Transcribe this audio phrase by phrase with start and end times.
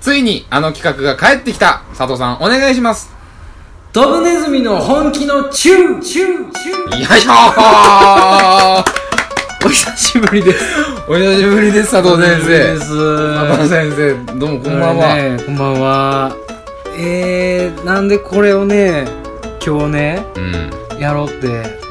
[0.00, 1.82] ついにあの企画が帰ってきた。
[1.90, 3.12] 佐藤さんお願いします。
[3.92, 6.00] ドブネズミの本気のチュー。
[6.00, 6.52] チュー。
[6.52, 8.84] チューよいしょー
[9.62, 10.64] お久しぶりです。
[11.06, 11.90] お久しぶりです。
[11.90, 12.48] 佐藤先生。
[12.48, 12.88] です。
[13.34, 16.36] 佐藤先生どうもこんばんは、ね、こんばんは。
[16.96, 19.06] えー、なんでこれをね、
[19.62, 20.98] 今日ね、うん。
[20.98, 21.46] やろうって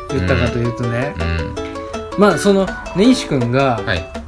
[0.09, 2.19] 言ったかというとね、うん。
[2.19, 4.18] まあその、根岸くんが、はいい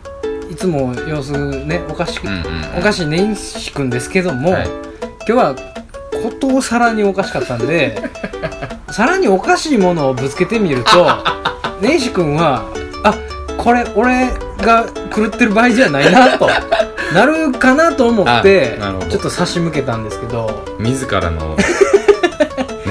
[0.62, 1.32] つも様子
[1.66, 4.68] ね、おかしく、うんうんおかしい根岸くんですけども、はい。
[4.68, 5.56] 今日は、
[6.24, 7.98] ことをさらにおかしかったんで、
[8.92, 11.08] さらにおかしいものをぶつけてみると、
[11.82, 12.64] 根岸くんは、
[13.04, 13.16] あ、
[13.58, 14.30] これ、俺
[14.62, 16.50] が狂ってる場合じゃないな、と、
[17.14, 21.58] なるかなと思ってあなるほど、ちょっと差し向けたんですけど、自らの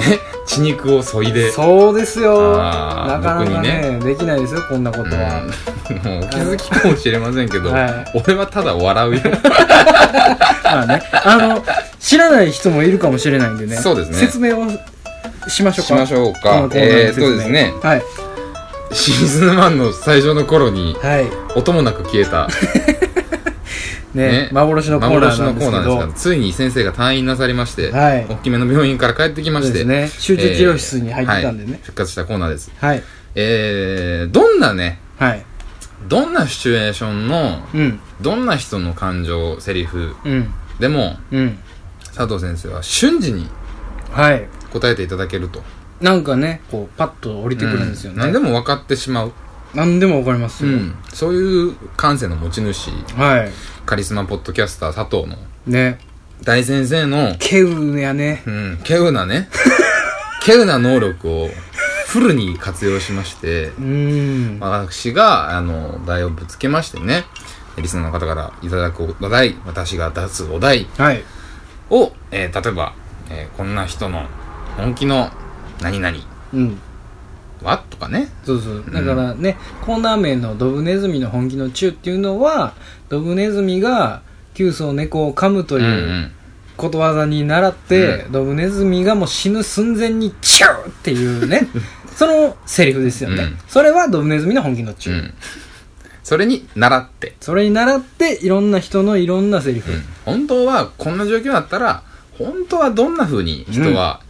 [0.01, 2.57] ね 血肉を削いでそうですよ。
[2.57, 5.43] なかなか僕にねできないですよ、こんなことは。
[5.43, 5.51] うん
[6.03, 9.21] もうお気づきかもしれませんけど、はい俺はただ笑うよ
[10.65, 11.65] まあね、あの、
[11.99, 13.77] 知らない人もいるかもしれないんでね。
[13.77, 14.67] そうですね説明を
[15.49, 15.83] しましょうか。
[15.83, 18.03] しましょうこかえーっとですねはい。
[18.93, 21.27] シーズン1の最初の頃にはい。
[21.57, 22.49] 音もなく消えた
[24.15, 26.13] ね、ね幻のコーナーなんですけど。
[26.15, 33.03] ついに先生が退院なさりまして、はい大きめの病院から帰ってきまして、ね集中治療室に入ってたんでねはい復活したコーナーですはい。
[33.35, 35.45] えー、どんなねはい。
[36.09, 38.01] どんなシチュエーションのうん。
[38.21, 40.51] どんな人の感情セリフうん。
[40.79, 41.59] でもうん。
[42.15, 43.49] 佐藤先生は瞬時に
[44.11, 44.49] はい。
[44.73, 45.63] 答えていただけると
[46.01, 48.17] なんかね、こう、パッと降りてくるんですよね。
[48.17, 49.33] うん何でも分かってしまう、
[49.75, 50.73] 何でもわかりますよ。
[50.73, 53.51] うん、そういう感性の持ち主はい。
[53.91, 55.99] カリスマポッドキャスター佐藤のね。
[56.45, 58.45] 大先生の、ケウやね。
[58.47, 59.49] うん、稀有なね
[60.47, 61.51] 稀有な能力を
[62.07, 64.61] フルに活用しましてうーん。
[64.61, 67.25] 私があの題をぶつけましてね
[67.79, 71.25] リスナーの方からいただくお題私が出すお題はい。
[71.91, 72.93] を、えー例えば、
[73.29, 74.27] えーこんな人の
[74.77, 75.33] 本気の
[75.81, 76.17] 何々
[76.55, 76.81] うん。
[77.65, 77.85] は？
[77.91, 78.29] とかね。
[78.45, 78.85] そうそう。
[78.93, 82.75] だからね、コーナー名のドブネズミの本気のチューっていうのは、
[83.09, 84.23] ドブネズミが、
[84.55, 86.33] 急須猫を噛むとうんういうん。
[86.77, 91.69] ことわざに習って、ドブネズミがもう死ぬ寸前にチューっていうね、
[92.17, 93.43] そのセリフですよね。
[93.43, 93.59] うん。
[93.69, 95.17] それはドブネズミの本気のチュー。
[95.17, 95.35] うん。
[96.23, 99.93] それに習って、それに習って、いろんな人のいろんなセリフ。
[99.93, 100.03] うん。
[100.25, 102.03] 本当はこんな状況だったら
[102.39, 104.21] 本当はどんな風に人は、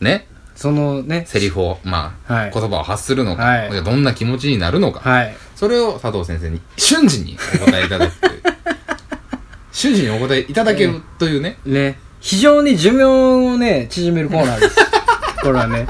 [0.00, 5.36] ねそのね、セリフをまあ、はい言葉を発するのか、はいどんな気持ちになるのか、はい。
[5.56, 8.12] それを佐藤先生に瞬時にお答えいただく
[9.72, 14.76] 瞬時にお答えいただけるというね、ね、非常に寿命をね、縮めるコーナーです。
[15.42, 15.86] これはね、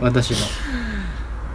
[0.00, 0.36] 私の。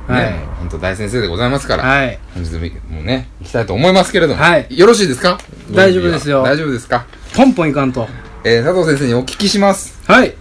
[0.07, 0.23] はい。
[0.25, 2.19] ね本当大先生でございますから、はい。
[2.33, 2.53] 本日
[2.89, 5.37] もね行きたいと思いますけれども、はいよろしいですか？
[5.71, 7.05] 大丈夫ですよ大丈夫ですか、
[7.35, 8.07] ポンポンいかんと。
[8.43, 10.33] えー、佐藤先生にお聞きしますはい。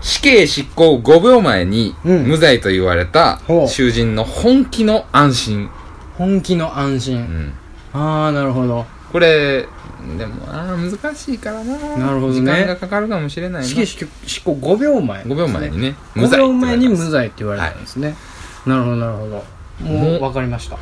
[0.00, 5.70] 死刑執行5秒前にうん無罪と言われたほう囚人の本気の安心、
[6.16, 7.16] 本気の安う心。
[7.20, 7.52] ん、
[7.92, 8.86] ああ、なるほど。
[9.12, 9.66] これ
[10.16, 14.06] でもあー難しいからななるほどね時間がかかるかもしれないな死刑執
[14.42, 15.78] 行5秒前、5秒前に。
[15.80, 18.14] ね5秒前に無罪罪って言われたんですね。
[18.66, 19.44] なるほど、なるほど。
[19.80, 20.76] ももうう、わかりました。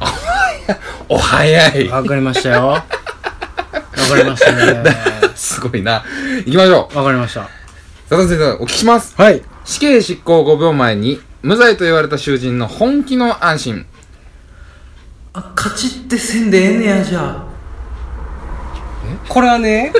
[1.08, 2.66] お早いわかりましたよ。
[2.68, 4.82] わかりましたね。
[5.34, 6.04] すごいな
[6.44, 7.57] 行きましょうわかりました。
[8.08, 9.42] 佐藤先生お聞きしますはい。
[9.66, 13.86] 死刑執行5秒前に無罪と言われた囚人の本気の安心
[15.34, 17.46] あ、勝ちってせんでええねや、じゃあ。
[19.28, 19.92] これはね、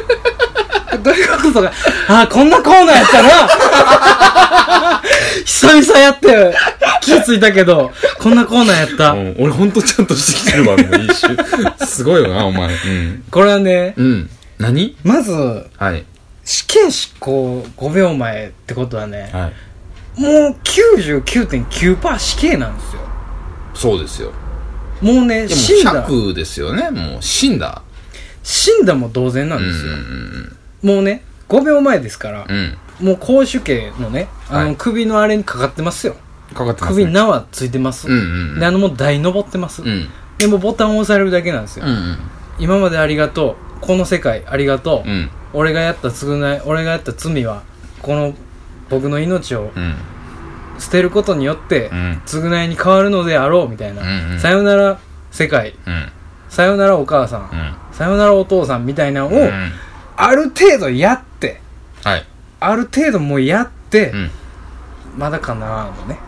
[1.04, 1.70] どういうことか。
[2.08, 5.02] あ、こんなコーナーやったな。
[5.44, 6.56] 久々やって
[7.02, 9.10] 気づいたけど、こんなコーナーやった。
[9.10, 11.36] うん、俺ほんとちゃんとしてきてるわ、もう一周。
[11.86, 12.74] すごいよな、お前。
[12.74, 13.22] うん。
[13.30, 14.30] これはね、うん。
[14.58, 14.96] 何？
[15.04, 15.30] まず、
[15.76, 16.04] はい。
[16.48, 19.52] 死刑執行5秒前ってことはね、は
[20.18, 20.18] い。
[20.18, 23.02] もう99.9%死刑なんですよ。
[23.74, 24.32] そうですよ。
[25.02, 27.82] もうね、で死んだ、も100ですよね、もう死んだ。
[28.42, 29.92] 死んだも同然なんうんですよ。
[30.94, 33.06] もうね、5秒前ですから、うんうん。
[33.08, 36.16] もう公主刑のね、あのはい首のあれにかかってますよ。
[36.48, 36.56] うん。
[36.56, 37.10] かかってます、首ね。
[37.10, 38.08] に縄ついてます。
[38.58, 39.82] で、あのもう台登ってます。
[39.82, 40.08] うん。
[40.38, 41.84] でもうボタンを押されるだけなんですよ。
[41.84, 42.18] うんうん。
[42.58, 43.67] 今までありがとう。
[43.80, 45.08] この世界ありがとう。
[45.08, 45.30] うん。
[45.52, 47.62] 俺がやった償い、俺がやった罪は、
[48.02, 48.34] この
[48.90, 49.94] 僕の命をうん。
[50.78, 52.22] 捨てることによって、うん。
[52.26, 54.98] 償いに変わるのであろうみたいな、うんうんさよなら
[55.30, 56.12] 世界うん。
[56.48, 57.94] さよならお母さん、うん。
[57.94, 59.72] さよならお父さんみたいなのを、うん。
[60.16, 61.60] ある程度やって
[62.04, 62.26] はい。
[62.60, 64.30] ある程度もうやって、うん。
[65.16, 66.18] まだかなーのね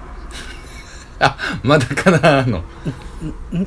[1.20, 2.58] あ、まだかなの。
[2.58, 2.64] ん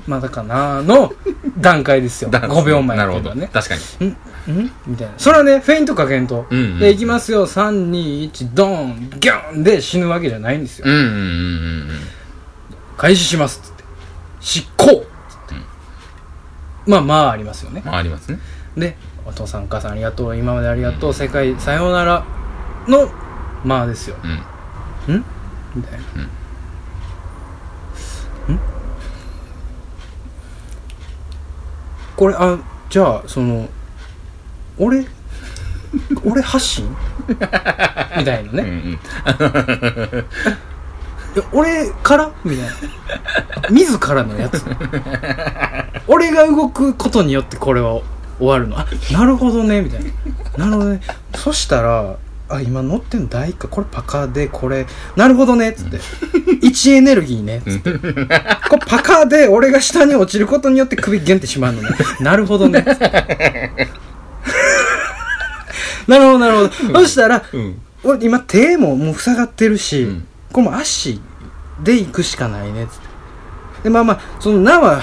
[0.07, 1.13] まだかなーの
[1.59, 2.31] 段階ですよ。
[2.31, 3.49] だ5秒前なるほどっていうのはね。
[3.53, 4.07] 確かに。
[4.07, 5.13] んんみたいな。
[5.17, 6.79] それはねフェイントかけんと、うんうん。
[6.79, 7.45] でいきますよ。
[7.45, 9.19] 321ドーン。
[9.19, 11.89] ギャンで死ぬわけじゃないんですよ、うんうんうんうん
[12.97, 13.83] 開始しますっつって。
[14.39, 14.85] 執行。
[14.85, 15.01] っつっ
[15.49, 15.55] て、
[16.87, 17.83] まあまあありますよね。
[17.85, 18.39] まあありますね。
[18.75, 22.25] でお父さんお母さんありがとう今までありがとう、世界さようなら
[22.87, 23.09] の
[23.63, 24.15] まあですよ。
[25.07, 25.15] うん。
[25.15, 25.25] ん？
[25.75, 26.29] みたいな、ん
[32.15, 32.57] これあ
[32.89, 33.67] じゃあその
[34.77, 35.05] 俺
[36.25, 36.95] 俺発信？
[37.29, 38.91] みたいなね、うんうん。
[41.35, 42.31] いや俺から？
[42.43, 42.71] みたいな。
[43.69, 44.63] 自らのやつ。
[46.07, 47.99] 俺が動くことによってこれは
[48.39, 48.79] 終わるの。
[48.79, 50.03] あなるほどねみたい
[50.57, 50.65] な。
[50.65, 51.01] なるほどね。
[51.35, 52.15] そしたら
[52.49, 53.67] あ今乗ってんの大か？
[53.67, 54.85] これパカでこれ
[55.15, 55.99] なるほどねっつって。
[56.61, 57.97] 位置エネルギーねっつって。
[57.97, 58.25] これ
[58.85, 61.89] パカで俺が下に落ちることによって首ゲンってしまうのね。
[62.19, 62.79] なるほどね。
[62.79, 63.09] っつって
[66.07, 67.81] なるほどなるほど、そしたらうん。
[68.03, 70.27] 俺今手ももう塞がってるし、うん。
[70.51, 71.21] これもう足
[71.81, 73.07] で行くしかないねっつって。
[73.85, 75.01] でまあまあその名は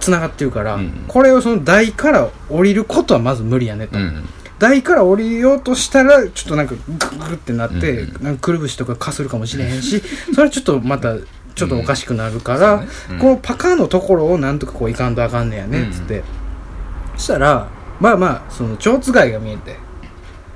[0.00, 1.04] 繋がってるから、うん。
[1.08, 4.28] これをその台から降りることはまず無理やねと、うん
[4.58, 8.22] 台から降りようとしたらちょっとなんかグググってなって、うんうん。
[8.22, 10.02] なんかくるぶしとかかするかもしれへんし
[10.34, 11.14] それはちょっとまた
[11.54, 13.18] ちょっとおかしくなるから、うん。
[13.18, 16.22] このパカのところをなんとかこういかんとあかんねやねっつって、
[17.16, 17.68] そしたら
[18.00, 19.76] まあまあその蝶つがいが見えて。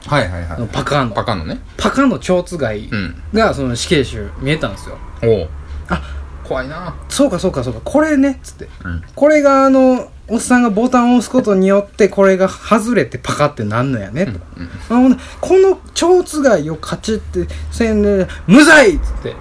[0.06, 0.68] はいはいはい。
[0.72, 1.10] パカの。
[1.12, 1.60] パカのね。
[1.76, 3.22] パカの蝶つがいうん。
[3.32, 4.98] がその死刑囚見えたんですよ。
[5.22, 5.48] おう。
[5.88, 6.02] あ
[6.44, 6.94] 怖いな。
[7.08, 7.80] そうかそうかそうか。
[7.84, 8.68] これねっつって。
[8.84, 9.02] うん。
[9.14, 19.36] これがあのおっさんがボタンを押すことによってこれが外れてパカってなんのやねと、うんあほんでこの蝶つがいをカチってせんで無罪っつって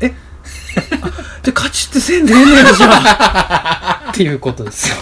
[0.00, 0.14] え？
[1.02, 1.10] あ
[1.42, 4.96] じゃあカチってせんでええねやじゃあっていうことですよ。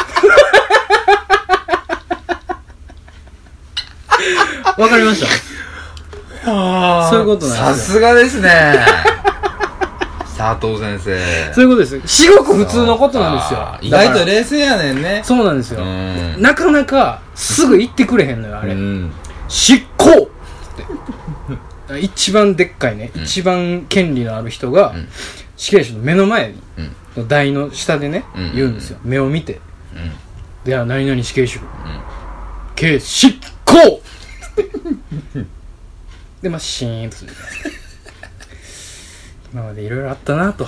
[4.76, 5.20] わかりまし
[6.44, 6.50] た。
[6.52, 7.92] あそういうことなんですよ。
[7.92, 8.84] さすがですね
[10.36, 11.54] 佐藤先生。
[11.54, 11.96] そういうことです。
[11.96, 13.78] よ至極普通のことなんですよ。
[13.80, 15.22] 意外と冷静やねんね。
[15.24, 16.42] そうなんですよ、うん。
[16.42, 19.12] なかなかすぐ言ってくれへんのよあれ、うん。
[19.48, 20.10] 執行。
[20.10, 25.08] って一番でっかいね、一番権利のある人が、ん。
[25.56, 28.54] 死刑囚の目の前うんの台の下でね、うん。
[28.54, 28.98] 言うんですよ。
[29.04, 29.60] 目を見て。
[29.94, 30.12] うん
[30.64, 31.60] 「では何々死刑囚、
[32.74, 33.34] 刑執
[33.66, 34.00] 行!
[34.58, 34.62] 」っ
[35.34, 35.44] て
[36.42, 37.32] でまあシーンとする。
[37.32, 37.83] じゃないですか
[39.54, 40.66] 今までいろいろあったなと。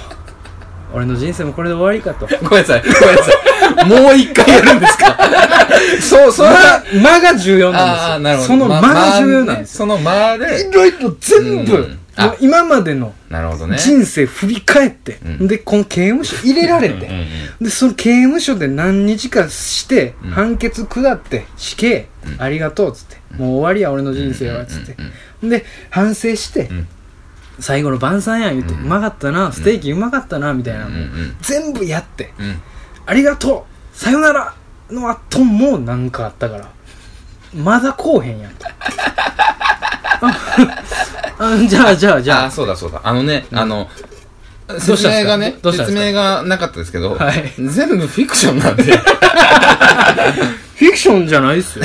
[0.94, 2.28] 俺の人生もこれで終わりかと。
[2.48, 4.02] ごめんなさいごめんなさい。
[4.04, 5.18] もう一回やるんですか？
[6.00, 8.18] そうそれは間間が重要なんですよ。
[8.20, 8.46] なるほど。
[8.46, 10.68] その間まが重要なんですよ、その間で。
[10.68, 11.98] いろいろ全部、うん。
[12.14, 12.26] あ。
[12.28, 13.12] もう今までの
[13.76, 15.48] 人生振り返って、うん。
[15.48, 17.26] でこの刑務所入れられて、うんうん
[17.60, 20.30] でその刑務所で何日かして、うん。
[20.30, 22.06] 判決下って死刑、
[22.38, 24.94] ありがとうっつって、もう終わりや俺の人生はっつって、
[25.42, 26.86] で反省して、ん
[27.58, 30.88] 最後の晩餐やん言って、ううんまかったなステーキうまかったなみたいな。
[30.88, 30.92] の、う
[31.40, 32.60] 全部やって、うん。
[33.06, 34.54] ありがとうさよなら
[34.90, 36.68] の後もなんかあったから。
[37.54, 38.66] まだこうへんやんと。
[41.68, 42.44] じ ゃあじゃあじゃあ。
[42.46, 43.00] あそうだそうだ。
[43.02, 43.88] あのねあの
[44.78, 47.52] 説明がね説明がなかったですけどはい。
[47.58, 48.82] 全部フィクションなんで。
[50.76, 51.84] フィクションじゃないっすよ。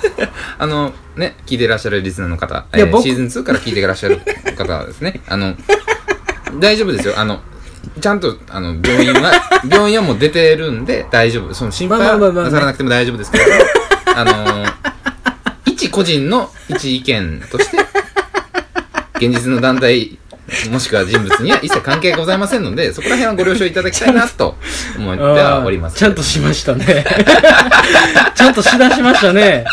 [0.58, 4.20] あの、ね、聞いてらっしゃるリスナーの方、えーシーズン2から聞いてらっしゃる
[4.56, 5.56] 方はですね、 あの、
[6.60, 7.14] 大丈夫ですよ。
[7.18, 7.40] あの、
[8.00, 9.32] ちゃんと、あの、病院は、
[9.68, 11.54] 病院はもう出てるんで大丈夫。
[11.54, 13.44] その心配まあまあまあまあなさらなくても大丈夫ですけど、
[14.14, 14.66] あの、
[15.64, 17.78] 一個人の一意見として、
[19.16, 20.18] 現実の団体、
[20.70, 24.56] もしくは人物には一切関係ございませんので、そこら辺はご了承いただきたいなと
[24.96, 25.96] 思ってはおります。
[25.96, 27.04] ちゃんとしましたね
[28.34, 29.64] ちゃんとしだしましたね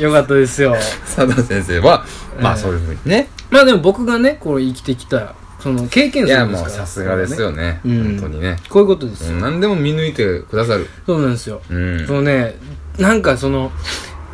[0.00, 0.74] よかったですよ
[1.14, 2.04] 佐藤先生は、
[2.40, 3.28] まあえーそういうふうにね。
[3.50, 7.80] まあでも僕がねこれ生きてきたその経験ですからもうさすがですよね。
[7.84, 8.56] うん本当にね。
[8.68, 10.88] こういうことですよ、うん何でも見抜いてくださる。
[11.06, 12.14] そうなんですよ、うんそ。
[12.14, 12.56] のね
[12.98, 13.70] なんかその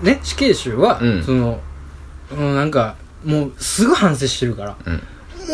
[0.03, 1.61] ね死刑囚は、うんその
[2.37, 5.03] なんかもうすぐ反省してるからうん。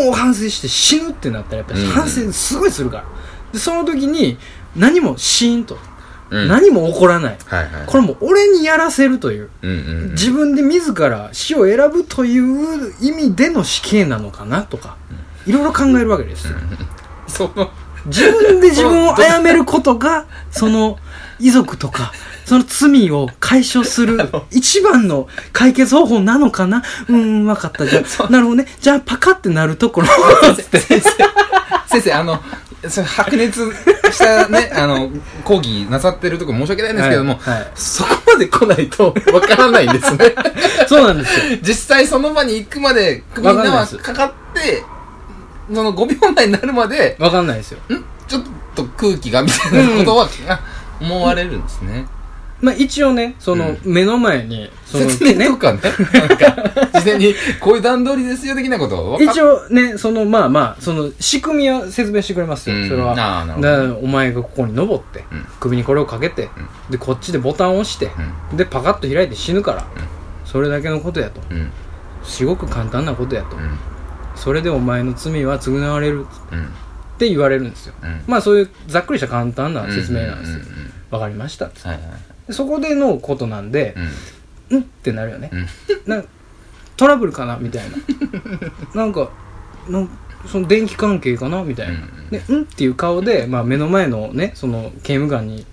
[0.05, 1.91] もう反省して死ぬってなったらやっぱりうん。
[1.91, 3.05] 反省すごいするから、
[3.53, 4.39] でその時に
[4.77, 5.79] 何もシーンと、
[6.31, 6.49] うん。
[6.49, 7.39] 何も起こらない。
[7.47, 7.87] はいはい。
[7.87, 9.51] これもう俺にやらせるという。
[9.63, 9.75] うんう
[10.09, 10.11] ん。
[10.13, 14.97] 自分で自ら死を選ぶという意味での死刑なのかなとか
[15.47, 16.55] いろいろ考えるわけですよ。
[17.27, 17.71] その、
[18.09, 20.99] 自分で自分を殺めることが その
[21.39, 22.13] 遺族とか
[22.45, 24.19] その罪を解消する
[24.51, 26.83] 一番の解決方法なのかな？
[27.09, 27.87] うーん分かった。
[27.87, 28.67] じゃあなるほどね。
[28.81, 30.07] じゃあパカってなるところ。
[30.57, 31.01] 先生、
[31.87, 32.43] 先生、あの、
[32.89, 33.71] それ白熱
[34.13, 35.11] 下ね、あの、
[35.45, 37.71] 講義なさってるとこ申し訳ないんですけども、はいはい。
[37.75, 40.35] そこまで来ないとわからないんですね。
[40.89, 41.59] そうなんですよ。
[41.61, 43.99] 実際その場に行くまで、首に縄わかんないです。
[43.99, 44.85] かかって、
[45.73, 47.79] その5秒前になるまで、わかんないですよ。
[47.95, 48.43] んちょっ
[48.75, 50.29] と空気がみたいなことは、
[51.01, 52.07] 思われるんですね。
[52.61, 55.81] まあ一応ね、その、目の前に、その、説明とかね、
[56.13, 63.15] なんか、事前に、こういう段取りですよ、的なことを一応ね、その、まあまあ、その、仕組みは説明してくれますよ、それは。
[63.15, 65.25] なるほどだから、お前がここに登って、
[65.61, 66.51] 首にこれをかけて、
[66.91, 68.11] で、こっちでボタンを押して、
[68.55, 69.87] で、パカッと開いて死ぬから、
[70.45, 71.41] それだけのことやと。
[72.25, 73.57] すごく簡単なことやと。
[74.39, 76.27] うん、それでお前の罪は償われるうん、っ
[77.19, 77.95] て言われるんですよ。
[78.03, 78.23] うん。
[78.27, 80.65] まあそういうざっくりした簡単な説明なんですよ
[81.11, 82.09] わかりましたっつってはいはい。
[82.47, 83.95] でそこでのことなんで、
[84.71, 84.77] うん。
[84.77, 85.51] うんってなるよね。
[85.53, 85.67] うん。
[86.07, 86.29] なん
[86.97, 87.97] トラブルかなみたいな。
[88.95, 89.31] なんか、
[89.89, 90.09] なん
[90.47, 91.95] その電気関係かなみたいな。
[91.95, 95.65] うんで、うんっていう顔で、まあ目の前のね、その刑務官に、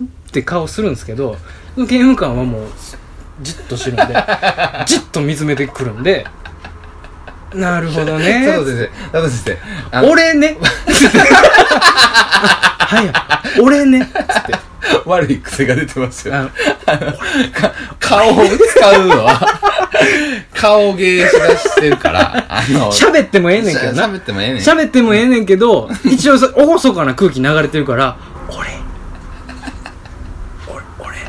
[0.00, 1.36] うんって顔するんですけど、
[1.74, 2.68] その刑務官はもう、
[3.42, 4.14] じっとしてるんで、
[4.86, 6.26] じっと見つめてくるんで、
[7.54, 8.46] なるほどね。
[8.46, 9.56] 佐藤先生、佐藤先
[9.90, 9.96] 生。
[9.96, 10.56] あの俺ね
[12.86, 14.74] はい、俺ね つって。
[15.06, 16.34] 悪い癖が出てますよ。
[17.98, 19.40] 顔を使うのは、
[20.54, 24.06] 顔芸しだしてるから、あの、喋ってもええねんけどな。
[24.06, 24.56] 喋ってもええねん。
[24.58, 28.16] 喋ってもええねんけど、一応そ、おごそかな空気流れてるから、
[28.48, 28.58] 俺、
[30.68, 31.20] 俺、俺、っ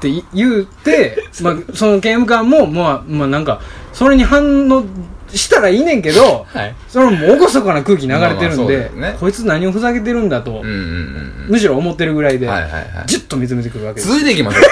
[0.00, 3.60] てい言うて、まあ、その刑務官も、まあ、まあなんか、
[3.92, 4.84] それに反応
[5.34, 6.74] したらいいねんけど、はい。
[6.88, 14.08] それもおごそかな空気流れてるまあまあそんでね、こいつ何をふざけてるんだとうん、うんうんむしろ思ってるぐらいで、はいはいはいじっと見つめてくるわけです。
[14.08, 14.68] 続いていきましょうか。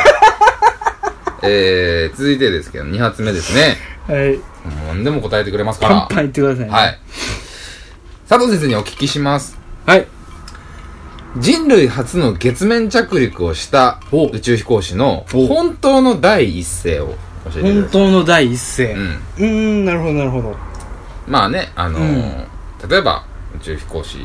[1.43, 3.77] えー、続いてですけど、2発目ですね。
[4.07, 4.39] はい。
[4.89, 5.95] 何でも答えてくれますから。
[6.01, 6.71] パンパン言ってくださいね。
[6.71, 6.99] はい。
[8.29, 9.59] 佐藤先生にお聞きします。
[9.87, 10.07] はい。
[11.39, 17.15] 人類初の月面着陸をしたお宇宙飛行士のお本当の第一声を
[17.45, 17.89] 教えて本。
[17.91, 18.93] 当の第一声。
[18.95, 19.01] うん。
[19.09, 20.57] うーん、なるほど、なるほど。
[21.27, 22.51] まあね、あのーうん
[22.89, 23.25] 例えば
[23.57, 24.19] 宇宙飛行士、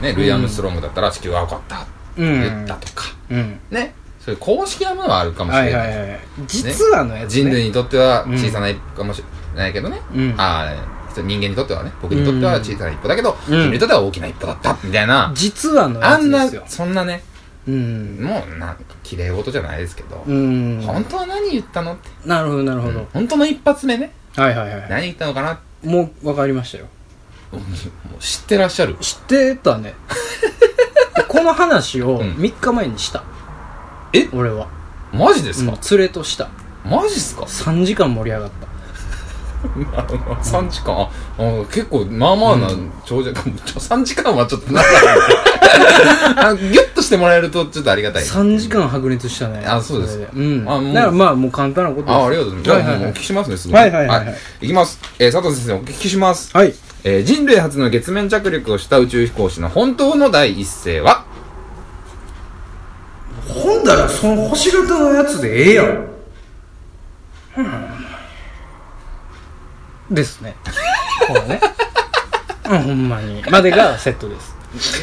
[0.00, 2.40] ね、ルイ・アームストロングだったら地球が分かったってうん。
[2.40, 3.60] 言ったとか、うん。
[3.70, 5.92] ね、そういう公式なものはあるかもしはれない。
[5.92, 6.20] いはいはい。
[6.46, 7.42] 実はのやつ、ね。
[7.42, 9.22] 人類にとっては小さな一歩かもし
[9.54, 16.64] れないけどね、うんああ人間にとってはね僕にとっては小さな一歩だけど、うん人類にとっては大きな一歩だったみたいな、実はのやあんなつですよ。
[16.68, 17.24] そんなね
[17.68, 18.18] うん。
[18.22, 20.80] もうなんか綺麗事じゃないですけど、うん。
[20.84, 23.06] 本当は何言ったのって、なるほど、なるほど。
[23.12, 24.90] 本当の一発目ねはいはいはい。
[24.90, 26.86] 何言ったのかなもう分かりましたよ。
[27.52, 27.60] も
[28.18, 28.96] う知ってらっしゃる？
[29.00, 29.94] 知ってたね。
[31.28, 33.22] この話をうん3日前にした。
[34.12, 34.28] え？
[34.32, 34.68] 俺は。
[35.12, 36.48] マジですか、うん、連れとした。
[36.84, 38.68] マジっすか？3時間盛り上がった。
[39.58, 41.08] 3時間あ
[41.38, 42.68] あ結構まあまあな
[43.04, 44.90] 長尺、 3時間はちょっとなんか
[46.36, 49.64] あギュッとしてもらえるとちょっとありがたい3時間白熱したね。
[49.66, 50.64] あそうですれうん。
[50.68, 52.12] あもうだからまあもう簡単なことです。
[52.14, 52.86] あありがとうございます。
[52.86, 53.78] じゃあ、もうお聞きしますね、すぐに。
[53.78, 55.00] はいはいはいはいいきます。
[55.18, 56.50] えー佐藤先生、お聞きします。
[56.56, 56.74] はい。
[57.04, 61.24] えー人類初の月面着陸をした宇宙飛行士の本当の第一声は？
[63.48, 66.08] ほんだらその星型のやつでええやん。
[70.10, 70.54] ですね。
[71.26, 71.60] これね。
[72.70, 73.42] うん、ほんまに。
[73.50, 74.57] までがセットです。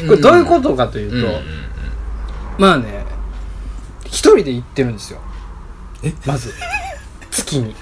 [0.06, 1.42] これどういうことかというと、うんうんうん
[2.58, 3.04] まあね、
[4.06, 5.20] 一人で行ってるんですよ。
[6.02, 6.12] え？
[6.24, 6.52] まず。
[7.30, 7.74] 月に。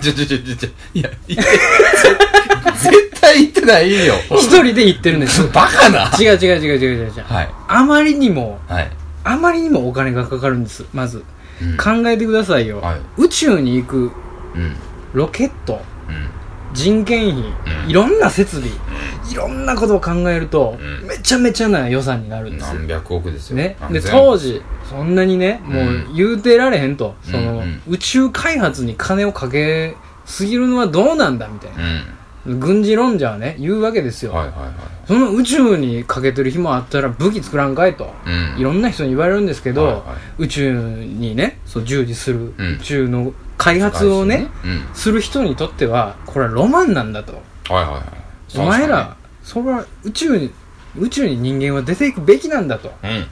[0.00, 1.50] ち ょちょちょちょちょ、いや、言って、
[2.82, 4.14] 絶対言ってないよ。
[4.30, 5.48] 一人で行ってるんですよ。
[5.52, 7.24] バカな違う違う違う違う違う違う。
[7.28, 7.48] はい。
[7.68, 8.90] あまりにも、はい。
[9.22, 10.84] あまりにもお金がかかるんです。
[10.92, 11.18] まず。
[11.18, 12.80] うん考えてくださいよ。
[12.80, 13.96] はい宇宙に行く
[14.56, 14.74] うん。
[15.12, 16.28] ロケット、うん。
[16.72, 18.70] 人件費、うんいろんな設備、
[19.30, 22.74] いろんなことを考えると、うんめちゃめちゃな予算になるんですよ。
[22.80, 23.56] 何百億ですよ。
[23.56, 23.76] ね。
[23.90, 31.82] で、当時、そんなにね、もうう言うてられへんと、その、うんうん宇宙開発に金をかけすぎるのはどうなんだみたいな。
[32.46, 32.60] うん。
[32.60, 34.32] 軍事論者はね、言うわけですよ。
[34.32, 34.72] はいはいはい。
[35.06, 38.12] その宇宙にかけてる暇あったら武器作らんかいと。
[38.26, 38.60] うん。
[38.60, 40.02] いろんな人に言われるんですけど、はいはい
[40.38, 44.88] 宇宙にね、そう従事する、うん宇宙の開発をね、うん。
[44.94, 47.34] する人にとっては、これはロマンなんだと。
[47.34, 47.40] は
[47.70, 48.58] いはいはい。
[48.58, 50.50] お前ら、それは宇宙に、
[50.98, 52.92] 宇宙に人間は出ていくべきなんだと。
[53.02, 53.26] うん。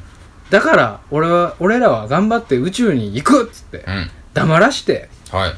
[0.51, 4.11] だから、俺は、俺らは頑張って宇宙に行くっつって、うん。
[4.33, 5.53] 黙らして、はい。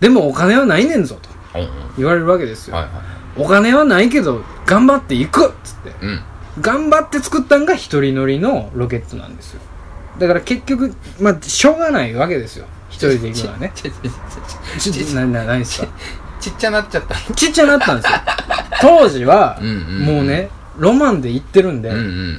[0.00, 1.30] でもお金はないねんぞと。
[1.96, 2.76] 言われるわけですよ。
[2.76, 2.90] はいは
[3.36, 5.88] お金はないけど、頑張って行くっつって。
[5.88, 5.92] い。
[6.02, 6.20] うん。
[6.60, 9.60] 頑張って作ったんが一人乗りのロケットなんですよ。
[10.18, 12.66] だから結局、まあ、しょうがないわけですよ。
[12.90, 13.72] 一人で行くのはね。
[13.74, 15.88] ちちちな、な、何ですか？
[16.40, 17.14] ちっちゃなっちゃった。
[17.34, 18.18] ちっちゃなったんですよ。
[18.80, 21.90] 当時は、もうね、ロマンで行ってるんで、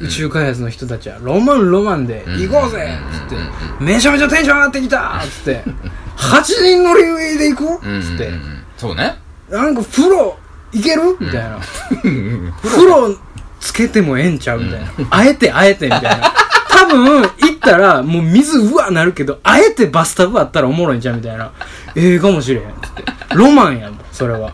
[0.01, 3.35] 宇宙開発の人たちはロマンロマンでうん行こうぜっつって、
[3.83, 5.63] めちゃめちゃテンション上がってきたっつって
[6.15, 7.63] 8人乗り上で行く
[7.99, 8.31] っつって、
[8.77, 9.17] そうね。
[9.49, 10.37] なんか風呂
[10.71, 11.17] いける？
[11.19, 11.59] みたいな、
[12.63, 13.17] 風呂
[13.59, 14.61] つけてもええんちゃう？
[14.61, 16.17] みたいな、あえてあえてみたいな。
[16.21, 16.48] 多
[16.95, 21.53] 分行ったらもう水うわなるけどあえてバスタブあったらおもろいんちゃうみたいな
[21.95, 23.03] ええかもしれへんっつって
[23.35, 24.53] ロマンやんそれは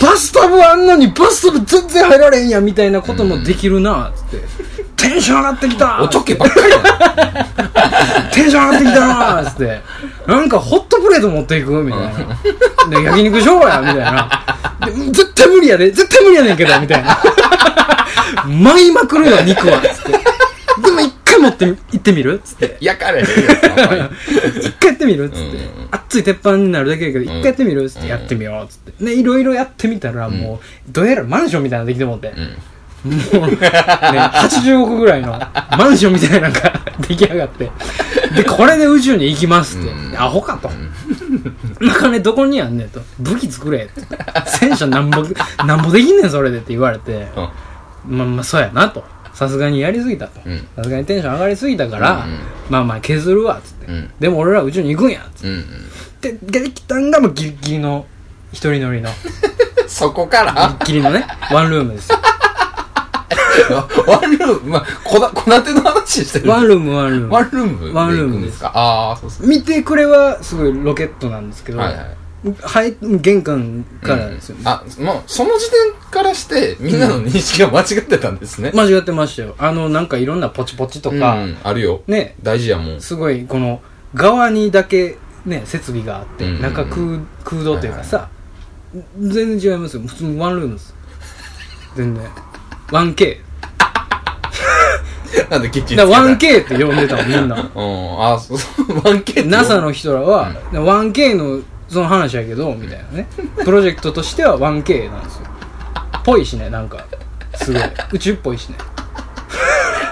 [0.00, 4.46] バスタブあんのにバスタブ全然入られへんやんみたいなこともできるなっつって、
[4.96, 9.80] テンション上がってきたおちょけばっかりやな テンション上がってきたなつって、
[10.26, 12.02] なんかホットプレート持っていくみたい
[12.88, 12.98] な。
[13.00, 14.46] で、焼肉しようやみたいな。
[14.86, 17.18] で絶対無理やで絶対無理やねんけどみたいな。
[18.46, 20.19] 舞いまくるよ、肉はつって。
[21.40, 22.40] 持ってみ、行ってみる？
[22.44, 22.76] つって。
[22.80, 23.32] 焼かれへんよ
[23.62, 25.30] あんまり一回やってみる？
[25.30, 25.40] つって。
[25.90, 29.04] 熱い鉄板になるだけやけど、一ん回やってみるつってやってみようつって。
[29.04, 32.28] ね、いろいろやってみたら、もう、どうやらマンションみたいなのできてもって。
[32.36, 32.56] うん
[33.02, 33.14] も
[33.46, 35.32] う、ね、80億ぐらいの
[35.78, 36.72] マンションみたいなのが
[37.08, 37.70] 出来上がって。
[38.36, 39.88] で、これで宇宙に行きますって。
[39.90, 40.70] うんアホかと。
[41.82, 43.00] な金どこにあんねんと。
[43.18, 44.02] 武器作れって。
[44.44, 45.24] 戦車なんぼ、
[45.64, 47.28] なんぼできんねんそれでって言われて。
[47.36, 49.02] うんまあまあ、そうやなと。
[49.34, 50.40] さすがにやりすぎたと。
[50.44, 50.58] うん。
[50.76, 52.38] さすがにテンション上がりすぎたから、うんうん。
[52.68, 53.86] まあまあ削るわ、つって。
[53.86, 54.10] うん。
[54.20, 55.64] でも俺ら宇宙に行くんや、つっうんうん。
[56.20, 56.32] て。
[56.32, 58.06] で、できたんがもうギリギリの
[58.52, 59.10] 一人乗りの、
[59.88, 60.76] そこから？
[60.84, 62.18] ギリギリのね、ワンルームですよ。
[64.06, 64.70] ワンルーム？
[64.70, 66.50] まあこだ戸建ての話してる。
[66.50, 67.32] ワンルーム、ワンルーム。
[67.32, 68.58] ワンルームワンルームで行くんです。
[68.60, 72.16] かああそうそう見てくれはすごいロケットなんですけど、はいはい
[72.62, 74.68] はい、玄関からですよ、うん。
[74.68, 79.54] あもうその時点からしてみんなの認識が間違ってたんですね、間違ってましたよ。
[79.58, 82.02] あのなんかいろんなポチポチとか、うんあるよ。
[82.06, 82.36] ね。
[82.42, 83.00] 大事やもん。
[83.00, 83.82] すごいこの
[84.14, 86.50] 側にだけね設備があって、うん。
[86.50, 88.28] うんうん中空空洞というかさ、
[89.18, 90.02] 全然違いますよ。
[90.02, 90.94] 普通にワンルームです。
[91.96, 92.24] 全然。
[92.88, 93.36] 1K
[95.50, 97.56] なんでキッチンだからつけ 1K って呼んでたのみんな。
[97.56, 98.24] た うん。
[98.34, 103.26] あそうそう 1K って NASA の人らは、1K のその話やけどみたいなね。
[103.64, 105.46] プロジェクトとしては 1K なんですよ。
[106.24, 107.04] ぽいしねなんか。
[107.54, 107.82] すごい。
[108.12, 108.76] 宇宙っぽいしね。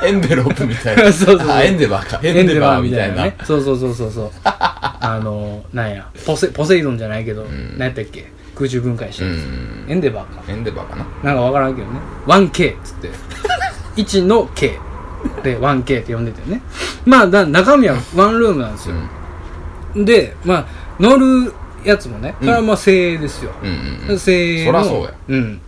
[0.05, 1.05] エンベロープみたいな。
[1.13, 1.51] そうそうそう。
[1.51, 2.21] あエンデバーか。
[2.23, 3.37] エンデバーみたいなね。
[3.45, 4.31] そうそうそうそうそう。
[4.45, 6.09] あのなんや。
[6.27, 7.79] ポセポセイドンじゃないけど、ん。
[7.79, 8.31] 何やったっけ？
[8.57, 9.85] 空中分解してうるやつ、ん。
[9.89, 10.43] エンデバーか。
[10.49, 11.07] エンデバーかな？
[11.23, 12.01] なんかわからんけどね。
[12.27, 13.11] 1K っつって。
[13.97, 14.79] 1の K
[15.43, 16.61] で 1K って呼んでてね。
[17.05, 18.95] まあだ中身はワンルームなんですよ、
[19.97, 20.67] でまあ
[21.01, 21.53] 乗る
[21.91, 24.19] やつもねそれはまあ精鋭ですよ、うんうんうん。
[24.19, 25.15] 精鋭のそらそうや。
[25.29, 25.61] うん。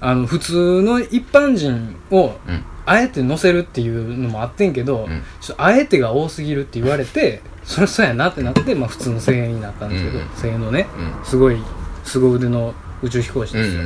[0.00, 2.64] あの普通の一般人をうん。
[2.86, 5.22] あえて乗せるっていうのもあってんけど、うん。
[5.40, 11.24] ちょっとあえてが多すぎるって言われてそりゃそうやなってなって、まあ、普通の精鋭になったんですけど、うん精鋭のねうん。
[11.24, 11.58] すごい
[12.04, 13.82] 凄腕の宇宙飛行士ですよ、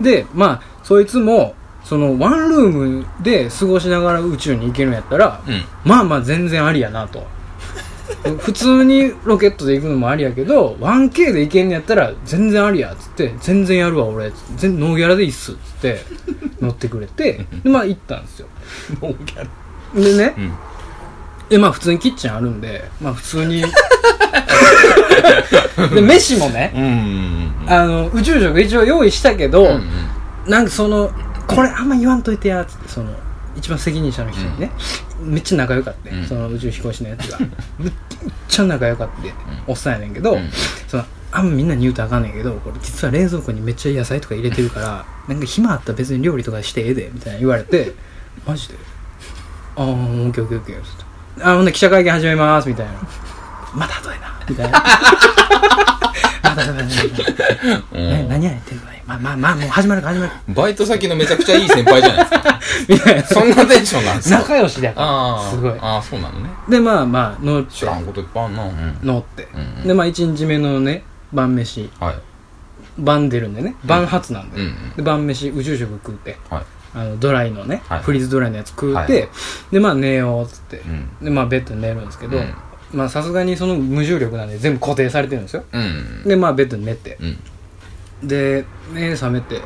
[0.00, 5.64] でまあそいつもそのワンルームで過ごしながら宇宙に行けるんやったら、うん。
[5.84, 7.26] まあまあ全然ありやなと
[8.38, 16.00] 普通にロケットで行くのもありやけど 1K で行けんのやったら全然ありやっつって全然やるわ俺全ノーギャラでいいっすっつって
[16.60, 18.48] 乗ってくれて でまあ行ったんですよ。
[19.02, 19.46] ノーギャ
[19.94, 20.52] ルでねうん。
[21.48, 23.62] でまあ普通にキッチンあるんでまあ普通に
[25.94, 30.50] で飯もねうんうんうんあの宇宙食一応用意したけど、うんうん。
[30.50, 31.10] なんかその
[31.46, 33.10] これあんま言わんといてやつってその
[33.56, 34.70] 一番責任者の人にね、
[35.26, 36.26] めっちゃ仲良かった、うん。
[36.26, 37.38] その宇宙飛行士のやつが。
[37.78, 37.92] めっ
[38.48, 39.14] ちゃ仲良かった、
[39.66, 40.50] おっさんやねんけど、うん。
[40.88, 47.92] そのあんまみんなに言うとあかんねんけどこれ実は冷蔵庫にめっちゃ野菜とか入れてるから なんか暇あったら別に料理とかしてええでみたいな言われて
[48.46, 48.74] マジで？
[49.76, 50.90] ああオッケーオッケーオッケーつっ
[51.36, 51.42] て。
[51.42, 52.92] あほんで記者会見始めますみたいな。
[53.74, 54.82] また後でなみたいな
[56.50, 58.62] また後でなみたいなうんね
[59.06, 60.32] まあまあまあもう始まるから始まる。
[60.54, 62.60] バイト先のめちゃくちゃいい先輩じゃないですか。
[62.88, 64.38] みたいなそんなテンションなんですか？
[64.38, 65.06] 仲良しだから。
[65.06, 65.78] ああすごい。
[65.80, 66.50] ああそうなのね。
[66.68, 68.64] でまあまあ乗って知らんこといっぱいあんな。
[68.64, 68.98] うん。
[69.04, 69.86] 乗って、うんうん。
[69.86, 71.88] でまあ1日目のね晩飯。
[72.00, 72.14] はい。
[72.98, 73.76] 晩出るんでね。
[73.84, 74.96] 晩発なんで,、うんうん。
[74.96, 76.36] で晩飯宇宙食食うて。
[76.50, 76.64] はい。
[76.94, 78.02] あのドライのね、はい。
[78.02, 79.28] フリーズドライのやつ食うて、はい。
[79.70, 81.08] でまあ寝ようっつって、うん。
[81.22, 82.54] でまあベッドに寝るんですけど、うん
[82.96, 85.64] まあさすがにその無重力なんで全部固定されてるんですよ。
[85.70, 86.22] うん。
[86.24, 87.18] でまあベッドに寝て。
[87.20, 88.28] うん。
[88.28, 89.60] で目覚めて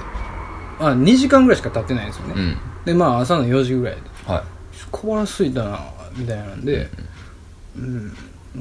[0.81, 2.57] まあ2時間ぐらいしか経ってないんですよね、うん。
[2.85, 4.03] でまあ朝の4時ぐらいで。
[4.27, 4.43] はい。
[4.91, 5.81] 小腹すいたな
[6.17, 6.89] みたいなんで、
[7.77, 8.13] うん、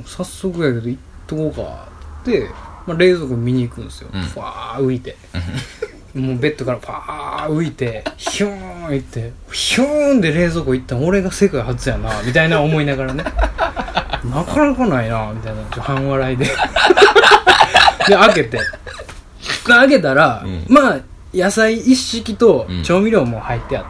[0.06, 1.88] 早速やけど行っとこうか
[2.22, 2.48] って、
[2.86, 4.22] まあ、冷蔵庫見に行くんですよ、うん。
[4.22, 5.18] ファー浮いて。
[6.14, 13.24] もうベッドからファー浮いてヒューン行ってヒューンで冷蔵庫行ったん俺が世界初やなみたいな思いながらね
[14.30, 16.46] なかなかないなみたいな半笑いで。
[18.08, 18.58] で開けて。
[18.58, 18.64] で
[19.66, 20.66] 開けたら、うん。
[20.68, 20.98] まあ
[21.34, 22.84] 野菜一式とうん。
[22.84, 23.86] 調味料も入ってあっ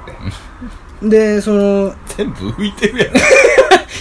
[1.02, 3.16] て、でその全部浮いてるやん。
[3.16, 3.20] い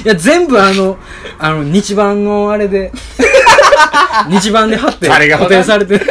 [0.05, 0.96] や全部あの
[1.38, 2.92] あの日版のあれで
[4.29, 6.07] 日版で貼って固定されてる。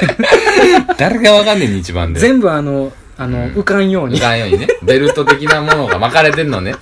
[0.97, 2.19] 誰がわかんねえ、日版で。
[2.19, 3.53] 全部あのあの、うん。
[3.53, 4.17] 浮かんように。
[4.17, 4.67] いかんようにね。
[4.83, 6.75] ベルト的なものが巻かれてんのね。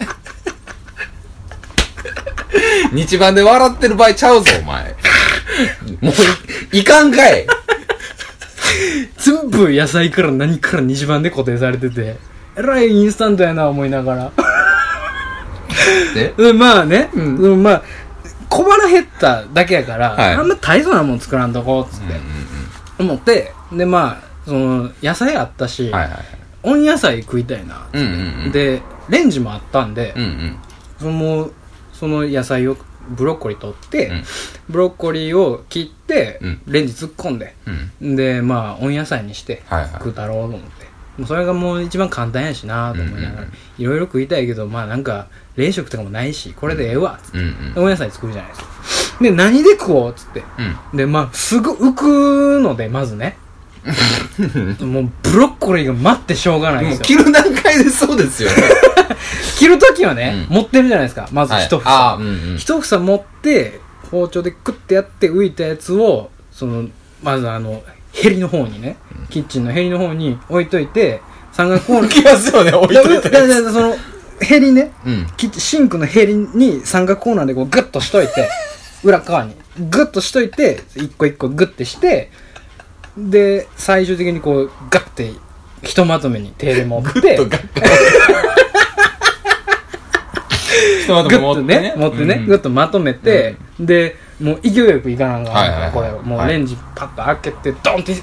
[2.91, 4.95] 日版で笑ってる場合ちゃうぞ、お前。
[6.01, 7.47] もうい、いかんかい。
[9.17, 12.17] 全部野菜から何から日版で固定されてて
[12.57, 14.31] えらいインスタントやな思いながら。
[16.13, 17.35] で、うんまあね、うん。
[17.37, 17.83] うんまあ
[18.49, 20.33] 小腹減っただけやから、はい。
[20.33, 22.13] あんま大層なもん作らんとこつって、
[22.99, 26.11] 思ってでまあその野菜あったし、はいはい。
[26.63, 28.11] 温野菜食いたいなっつって、うんうん
[28.45, 28.51] うん。
[28.51, 30.57] でレンジもあったんで、うんうん。
[30.99, 31.49] その
[31.99, 32.77] その野菜を
[33.09, 34.23] ブロッコリー取って、うん。
[34.69, 36.61] ブロッコリーを切って、うん。
[36.67, 37.55] レンジ突っ込んで
[38.01, 38.15] うん。
[38.15, 39.91] でまあ温野菜にしてはいはい。
[39.93, 40.85] 食うたろうと思って、
[41.17, 47.45] もうそれがもう一番簡単やしなと思いながら、いろいろ食いたいけどまあなんか冷食とかもないしこれでええわっつって、うん
[47.77, 47.83] うん。
[47.83, 49.23] 温野菜作るじゃないですか。
[49.23, 50.43] で何で食おうっつって。
[50.91, 50.97] うん。
[50.97, 53.37] でまあすぐ浮くのでまずね。
[54.81, 57.05] もうブロッコリーが待ってしょうがないですよ。
[57.05, 58.55] 切る段階でそうですよね。
[59.55, 60.55] 切るときはね、うん。
[60.57, 61.27] 持ってるじゃないですか。
[61.31, 61.65] まずはい。
[61.65, 62.19] 一房、
[62.57, 63.79] 一房持って
[64.11, 66.87] 包丁でクッてやって浮いたやつをその
[67.23, 68.97] まずあのヘリの方にね、
[69.29, 72.09] キッチンのヘリの方に置いといて三角コーナー。
[72.09, 73.29] きますよね、置いといて。
[73.29, 73.95] だだだだその
[74.39, 75.27] ヘリねうん。
[75.37, 78.49] キッチンシンクのヘリに三角コーナーでこうグッとしといて
[79.03, 79.55] 裏側に。
[79.89, 82.31] グッとしといて一個一個グッてして
[83.17, 85.31] で最終的にこうガッて
[85.83, 87.35] ひとまとめに手で持って。
[87.35, 87.67] とガッ
[91.01, 91.79] ひとまとめ持ってね。
[91.81, 92.45] ね持ってね、うん。
[92.45, 96.49] グッとまとめて、でもう勢いよくいかなあかんから、これをもうはい。
[96.53, 98.15] レンジパッと開けてドンって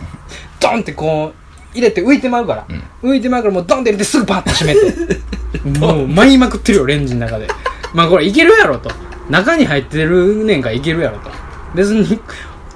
[0.60, 2.66] ドンってこう入れて浮いてまうから、
[3.02, 5.22] 浮いてまうからもうドンって入れてすぐパッと閉めて。
[5.78, 7.48] もう舞いまくってるよレンジの中で。
[7.94, 8.90] まあこれいけるやろと。
[9.30, 11.30] 中に入ってるねんからいけるやろと。
[11.74, 12.20] 別に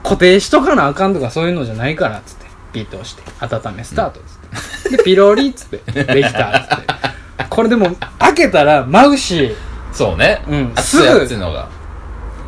[0.03, 2.47] 固定しとかなあかんとかそういうのじゃないからっつって。
[2.73, 6.87] ピッと押して温めスタートっつって、でピロリっつってできたっつって。
[7.49, 9.55] これでも開けたら舞うし
[9.97, 10.43] そうね。
[10.47, 10.73] うん。
[10.77, 11.71] 熱い熱いのが。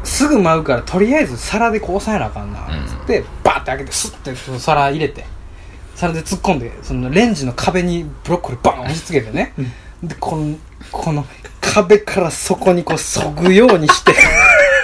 [0.05, 5.25] すぐ舞うからとりあえず皿でこう押さえなあかんなっつって、バーって開けてスッてその皿入れて
[5.95, 9.55] 皿で突っ込んでそのレンジの壁にブロッコリーバーン押し付けてね、
[10.03, 10.57] でこの
[10.93, 11.25] この
[11.61, 14.15] 壁からそこにこうそぐようにして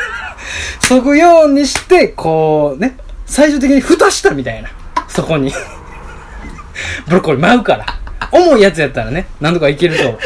[0.81, 2.97] そぐようにしてこうね
[3.27, 4.71] 最終的に蓋したみたいな
[5.09, 5.53] そこに。
[7.07, 7.87] ブロッコリー舞うから。
[8.33, 10.19] 重いやつやったらねなんとかいけると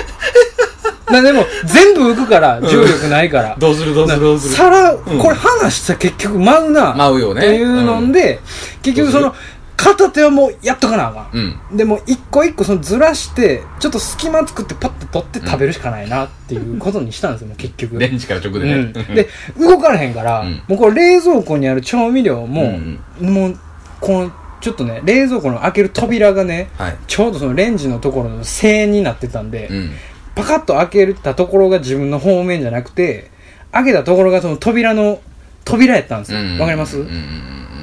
[1.10, 4.54] なでも全部浮くから重力ないから、どうするどうするどうする。
[4.54, 6.94] 皿、んこれ離したら結局舞うな。
[6.94, 8.40] 舞うよねっていうので、
[8.82, 9.34] 結局その、
[9.78, 11.60] 片手はもうやっとかなあかん。
[11.70, 11.76] うん。
[11.76, 17.96] でも一個一個そのずらして、ちょっと隙間作ってパッて取って食べるしかないなっていうことにしたんですよ、結局。
[17.98, 18.74] レンジから直でね。
[18.74, 23.58] うん、 で、動かれへんから、うんもうこれ冷蔵庫にある調味料も、うんもう、
[24.00, 26.96] この、ちょっとね、冷蔵庫の開ける扉がね、はい。
[27.06, 29.90] ちょうどそのレンジのところの声援になってたんで、うん。
[30.38, 33.28] パカッと開けたところが自分の方面じゃなくて、
[33.72, 35.20] 開けたところがその扉の
[35.64, 36.38] 扉やったんですよ。
[36.60, 37.04] わ、かります、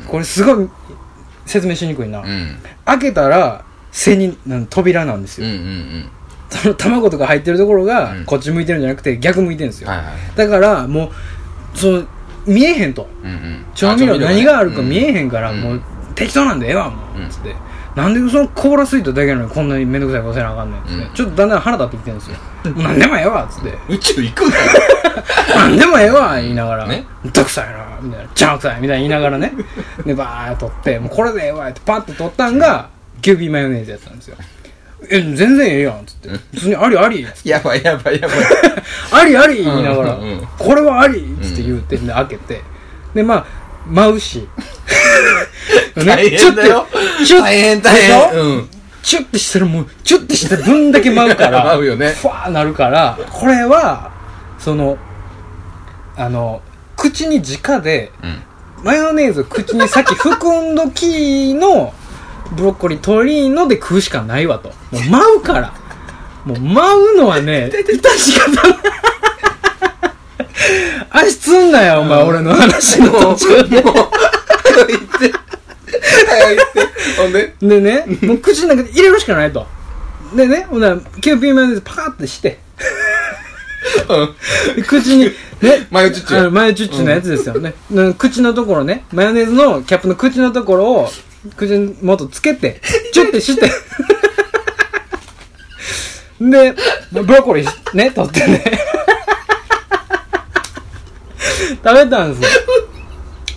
[0.08, 0.70] これすごい
[1.46, 2.20] 説明しにくいな。
[2.20, 2.58] うんうん。
[2.86, 5.48] 開けたら、背に、なん扉なんですよ。
[6.50, 9.90] その卵とか入ってるところがうん、こっち向いてるんじゃなくて逆向いてるんですよ。
[10.38, 12.04] だから、もう、その、
[12.46, 13.10] 見えへんと。
[13.74, 15.82] 調味料何があるか見えへんから、うんもう、
[16.16, 17.54] 適当なんでええわ、もう、うんつって。
[17.96, 20.96] なんでそのコーラスイートだけなのにこんなにめんどくさいことせなあかんねん、つって。
[20.96, 22.38] うんちょっとだんだん腹立ってきてるんですよ。
[22.76, 23.78] もう何でもええわ、つって。
[23.88, 24.64] 宇宙行くなよ。
[25.56, 29.54] なんでもええわ言いながら、ねどくさいなみたいな、ちゃうくさいみたいな言いながらね、
[30.06, 32.90] で、バーッと取って、もうこれでええわってパッて取ったんが、
[33.22, 34.38] キュービーマヨネーズやったんですよ。
[35.10, 36.30] え、全然ええやん、つって。
[36.30, 38.38] 普通にありあり、つってやばいやばいやばい。
[39.14, 42.62] ありあり言いながら、うんうんうんこれはありつって言うて、で、開けて、
[43.14, 43.46] で、まあ、
[43.88, 44.48] 舞うし、
[46.06, 46.88] 大変だよ。
[47.26, 48.30] チュッ大変大でしょ？
[48.32, 48.40] 変。
[48.40, 48.70] うん。
[49.04, 54.10] チュッてしたらもう、チュッてした分だけ舞うから、 舞うよねふわーなるから、これは、
[54.60, 54.98] その、
[56.18, 56.62] あの、
[56.98, 58.42] 口に直で、うん。
[58.84, 61.94] マヨネーズを口に先含んどきの、
[62.52, 64.70] ブロッコリー取りので食うしかないわと。
[64.92, 65.74] もう舞うから。
[66.46, 68.76] もう舞うのはね、 致し方ない。
[71.12, 73.82] 足つんなよ、お前、俺の話の途中で。
[73.82, 73.94] もう、
[74.64, 75.34] 早いって。
[76.28, 76.64] 早いって。
[77.18, 77.56] ほんで？
[77.62, 79.68] でね、もう口の中で入れるしかないと。
[80.36, 82.60] でね、ほんなら、キューピーマヨネーズパカってして、
[84.10, 84.76] うん。
[84.76, 85.32] で口に、ね、
[85.92, 91.10] マヨチュッチュマヨチュッチュのやつですよね、うん口のところね、マヨネーズのキャップの口のところを、
[91.56, 92.82] 口に元つけて、
[93.14, 93.72] チュッてして。
[96.40, 96.76] で、
[97.12, 98.64] ブロッコリーね、取ってね。
[101.86, 102.60] 食べたんですよ。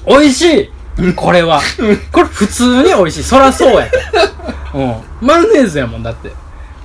[0.20, 1.60] 美味しいこれは。
[2.12, 3.22] これ普通に美味しい。
[3.22, 3.88] そらそうや
[4.72, 4.78] と。
[4.78, 5.26] うん。
[5.26, 6.32] マヨネーズやもん、だって。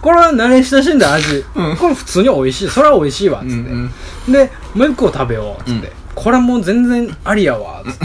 [0.01, 1.43] これは慣れ親しんだ味。
[1.55, 2.69] うんこれ普通に美味しい。
[2.69, 3.53] それは美味しいわ、つって。
[3.53, 3.91] うん
[4.29, 5.87] で、もう一個食べよう、つって。
[5.87, 7.97] うんこれはもう全然ありやわ、つっ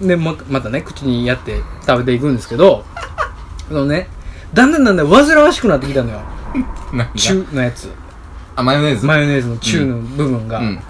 [0.00, 0.06] て。
[0.08, 2.84] で、ま、またね、口にやって食べていくんですけど、
[3.70, 4.08] あのね、
[4.52, 6.20] だんだんだんだん煩わしくなってきたのよ。
[7.14, 7.88] 中のやつ。
[8.56, 9.06] あ、マヨネーズ？
[9.06, 10.58] マヨネーズの中の部分が。
[10.58, 10.80] うん。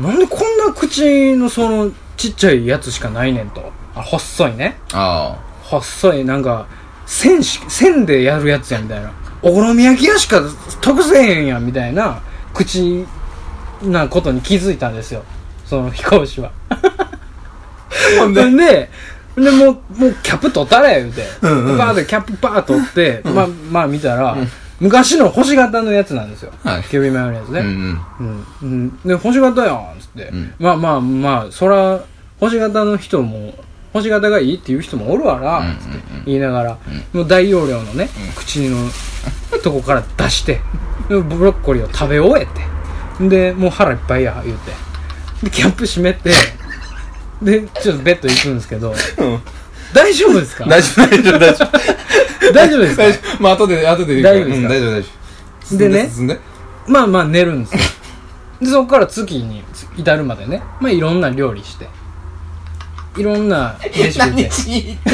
[0.00, 3.70] なんでこんな口のその、ちっちゃいやつしかないねんと。
[3.94, 4.78] あ、細いね。
[4.92, 6.66] あ細い、なんか、
[7.06, 9.12] 線し、線でやるやつや、みたいな。
[9.42, 10.42] お好み焼き屋しか
[10.80, 12.22] 得せえへんやん、みたいな、
[12.54, 13.06] 口
[13.82, 15.22] なことに気づいたんですよ。
[15.66, 16.50] その飛行士は。
[16.70, 16.78] あ。
[18.18, 18.90] ほんで、で、で、
[19.36, 21.24] でもう、もうキャップ取ったれ、言うて。
[21.42, 24.36] うんうんバーってキャップバー取って、まあ、まあ見たら、
[24.80, 26.52] 昔の星型のやつなんですよ。
[26.64, 27.60] はいキュウリマヨネーズね。
[27.60, 28.00] うんうん。
[28.20, 28.46] うん。
[28.62, 28.98] うん。
[29.04, 30.28] で、星型やん、つって。
[30.32, 32.00] うんまあまあまあ、そら、
[32.40, 33.54] 星型の人も、
[33.92, 36.78] 星型がいいっていう人もおるわな、うんうんうんつって言いながら、
[37.12, 38.88] もう大容量のね、口の
[39.62, 40.60] とこから出して、
[41.08, 42.46] でブロッコリーを食べ終え
[43.20, 44.70] て、で、もう腹いっぱいや、言うて。
[45.42, 46.30] で、キャップ閉めて、
[47.42, 49.40] で、ちょっとベッド行くんですけど、うん
[49.92, 50.66] 大丈夫ですか？
[50.66, 51.78] 大丈夫、大丈夫、大丈夫。
[52.54, 53.02] 大丈夫ですか？
[53.04, 53.42] 大丈夫。
[53.42, 54.66] まあ、後で、後で大丈夫ですか？
[54.66, 55.08] うん大丈夫、大丈
[55.72, 55.76] 夫。
[55.78, 56.10] でね？
[56.12, 56.38] 進んで。
[56.86, 57.80] まあまあ寝るんですよ。
[58.62, 59.62] で、そこから月に
[59.96, 61.88] 至るまでね、まあいろんな料理して、
[63.16, 64.50] いろんなレシピで。
[64.50, 64.96] し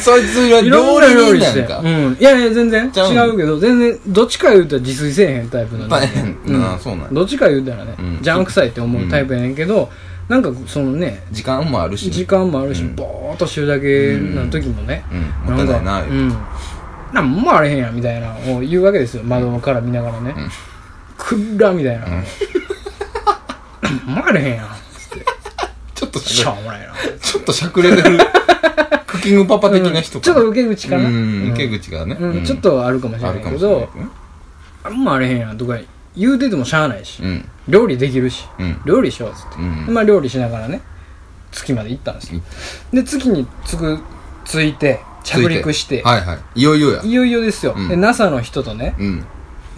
[0.00, 1.60] そいつは料理料理して。
[1.60, 2.16] うん。
[2.18, 9.90] いやいや、全然違うけど、全然、どっちか言うたら自炊せえへんタイプの人間大変ああそうなんやどっちか言うたらね、うん邪魔くさいって思うタイプやねんけど、
[10.28, 12.10] なんかそのね、時間もあるし。
[12.10, 15.04] 時間もあるし、うんぼーっとしてるだけの時もね、
[15.46, 15.56] うん。
[15.56, 16.02] もったいないな。
[16.02, 16.36] うん。
[17.12, 19.22] なんもあれへんやんみたいなを言うわけですよ。
[19.24, 20.34] 窓から見ながらね。
[20.36, 20.48] うん
[21.18, 22.06] くっらみたいな。
[22.06, 22.10] ん
[23.82, 24.68] なんもあれへんやん。
[24.96, 25.24] つって。
[25.94, 26.94] ちょっとししょうもないな。
[27.20, 28.18] ちょっとしゃくれてる。
[29.06, 31.08] クッキングパパ的な人うんちょっと受け口かな。
[31.08, 32.16] うん、受け口がね。
[32.18, 34.10] うん、ちょっとあるかもしれあるかないけどもしれない。
[34.84, 35.76] あんまあれへんやんとか
[36.18, 37.48] 言うててもしゃあないし、うん。
[37.68, 38.80] 料理できるし、うん。
[38.84, 39.56] 料理しようっつって。
[39.58, 40.80] うんでまあ料理しながらね、
[41.52, 42.40] 月まで行ったんですよ。
[42.92, 43.98] で、月に着く、
[44.44, 46.38] 着いて、着陸して、はいはい。
[46.56, 47.02] いよいよや。
[47.02, 47.74] いよいよですよ。
[47.76, 49.24] うんで、NASA の人とね、うん。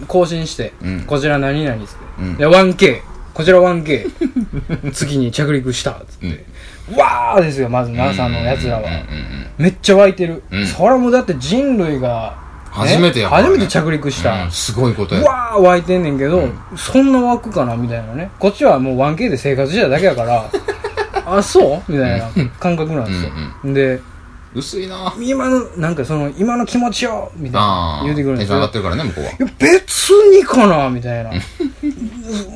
[0.07, 3.01] 更新して、うんこちら何々っつって、うんで 1K
[3.33, 6.45] こちら 1K 次に着陸したっつって、
[6.97, 12.35] わーですよまず NASA のやつらは、うんうんうんめっちゃ湧いてる、うんそれはもうだって人類が、
[12.71, 15.21] 初めてやからね初めて着陸した、うんすごいことや。
[15.23, 20.45] わー湧いてんねんけど、うんそんな湧くかなみたいなねこっちはもう 1K で生活してただけやから
[21.25, 22.29] あそうみたいな
[22.59, 24.01] 感覚なんですよ、で
[24.53, 28.03] 薄いな今のなんかその今の気持ちよみたいあなあ。
[28.03, 29.29] 言うてくるんです上がってるからね、向こうは。
[29.31, 31.31] いや、別にかなみたいな。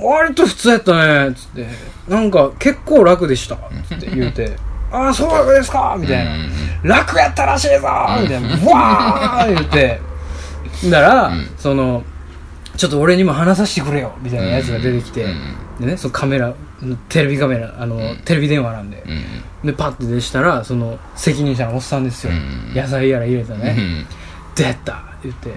[0.04, 1.68] 割と普通やったねつって。
[2.10, 4.58] なんか、結構楽でしたつって言うて。
[4.92, 6.34] ああ、そうですかみたいな。
[6.36, 6.50] うんうん
[6.88, 7.88] 楽やったらしいぞ
[8.22, 8.50] みたいな。
[8.72, 10.00] わー言うて。
[10.90, 12.04] だから、うんその、
[12.78, 15.24] ちょっと俺にも話させてくれよみたいなやつが出てきて。
[15.24, 16.54] うんでね、そのカメラ、
[17.10, 19.04] テレビカメラ、あの、んテレビ電話なんで。
[19.06, 19.12] う
[19.66, 22.32] んで、パッて出したら、その、責任者のおっさんですよ。
[22.32, 23.60] うん野菜やら入れたうん。
[23.62, 24.06] ね。
[24.56, 25.50] 出た言って。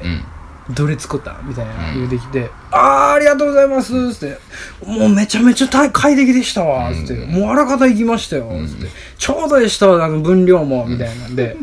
[0.68, 0.74] うん。
[0.74, 4.38] どれ作ったみたいなうん言うてきて、あーありがとうございますつって、
[4.84, 8.66] もうめちゃめちゃ大快適でしたわつって、うんもうあらかた行きましたようん。
[8.66, 11.56] つって、ちょうどでしたわあの分量もみたいなんで、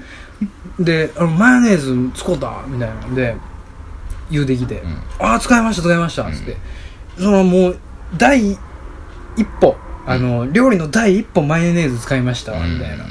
[0.80, 3.36] で、あのマヨネーズ使ったみたいなんで、
[4.32, 4.80] 言うてきて、ん。
[5.20, 6.58] ああ使いました使いましたつって、
[7.18, 7.80] そのもう
[8.18, 8.58] 第一
[9.60, 9.76] 歩、
[10.08, 13.06] あの、料理の第一歩マヨネーズ使いましたわみたいな。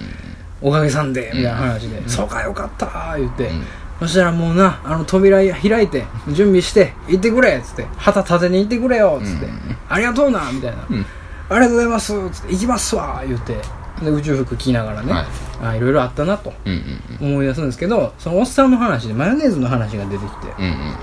[0.63, 3.63] おかげさんで、みたいな話で、そうかよかった言って、うん
[4.01, 11.07] そしたらもうな、あの扉開いて、準備して、行ってくれつって、旗立てに行ってくれよつって、うんありがとうなみたいな、うん。
[11.49, 13.57] ありがとうございますつって、行きますわ言って、
[14.03, 15.27] で、宇宙服着ながらね、はい。
[15.63, 16.53] あいろいろあったなと
[17.21, 20.95] 思い出すんですけど、そのおっさんの話でマヨネーズの話が出てきて、うんうん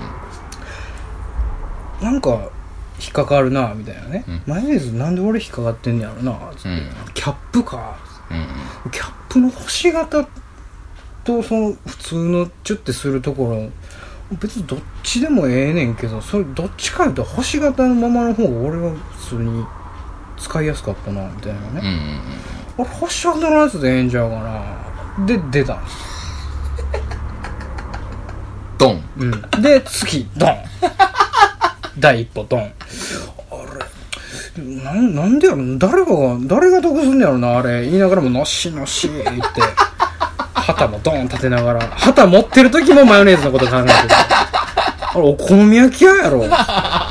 [2.02, 2.50] なんか、
[3.00, 4.42] 引っかかるなみたいなね、うん。
[4.46, 6.90] マヨネーズなんで俺引っかかってんねやろなつって、うん。
[7.14, 7.96] キャップか
[8.28, 8.40] うんう
[8.88, 8.90] ん。
[8.90, 10.26] キャップの星型
[11.24, 13.70] とその普通のチュッてするところ
[14.38, 19.64] 別にどっちでもええねんけどそれどっちかいうと星型のままの方が俺は普通に
[20.38, 21.82] 使いやすかったなみたいなね、
[22.76, 24.36] 俺星型のやつでええんちゃうか
[25.16, 25.26] な。
[25.26, 25.78] で出た。
[25.78, 26.12] んです
[28.78, 29.02] ドン。
[29.18, 30.56] うん、で月ドン。
[31.98, 32.60] 第一歩ドン。
[32.60, 32.72] あ
[34.56, 37.82] れなんなんでやろ誰かが誰が得すんねやろなあれ。
[37.84, 39.38] 言いながらものしのし言って
[40.62, 43.92] 旗もドーン立てながら旗持ってる時もマヨネーズのこと考えてる。
[45.14, 46.40] あれお好み焼き屋やろ。
[46.40, 46.46] お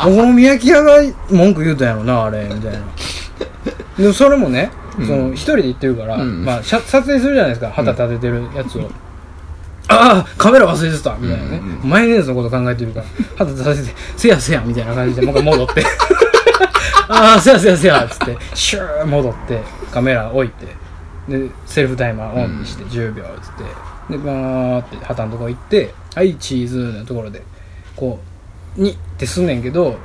[0.05, 2.79] 好み焼き屋が文句言うたんやろなあれみたいな。
[3.97, 5.07] でもそれもね、うん。
[5.07, 6.43] その一人で行ってるから、うん。
[6.43, 8.89] まあ、しゃ撮影するじゃないですか旗立ててるやつを、
[9.87, 13.05] ああカメラ忘れてたみたいなね、うんうんマヨネーズのこと考えてるから
[13.37, 15.83] 旗立ててせやせやみたいな感じでもう一回戻って。
[17.09, 19.59] ああせやせやせやっつってシュー戻って
[19.91, 20.65] カメラ置いて
[21.31, 23.63] でセルフタイマーオンにして10秒っつって。
[24.09, 27.43] でバーって旗のとこ行ってはいチーズのところで
[27.95, 28.19] こ
[28.77, 29.97] うにってすんねんけど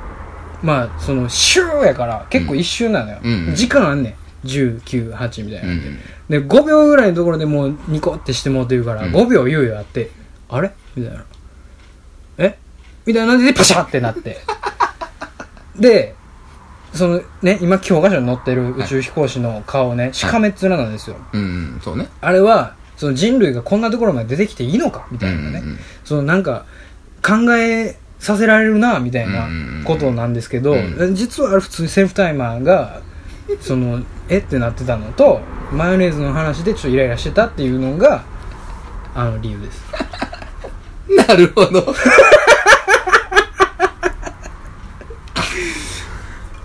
[0.61, 3.55] まあそのシューやから結構一瞬なのよ、うん。
[3.55, 4.15] 時間あんねん。
[4.47, 9.15] 198みたいな、うんで5秒ぐらいのところでもうニコってしてもうてるから、うん。
[9.15, 10.11] 5秒猶予あって
[10.49, 10.71] あれ？
[10.95, 11.25] みたいな。
[12.37, 12.57] え？
[13.05, 14.37] みたいな感じでパシャってなって。
[15.79, 16.15] で
[16.97, 21.43] そのね今教科書に載ってる宇宙飛行士の顔ね、しかめっ面なんですよ、うんう
[21.77, 22.09] んそうね。
[22.19, 25.07] あれはその人類がこんなところまで出てきていいのか？
[25.11, 25.79] みたいなね、うんうんうん。
[26.03, 26.65] そのなんか
[27.23, 29.83] 考えさせられるなみたいなうんうんうん。
[29.83, 31.15] ことなんですけど、うん。
[31.15, 33.01] 実はあれ普通にセルフタイマーが
[33.61, 34.39] そのえ？
[34.39, 35.39] ってなってたのと
[35.71, 38.23] マヨネーズの話でちょっとイライラしてたっていうのが
[39.13, 39.83] あの理由です。
[41.27, 41.93] なるほど。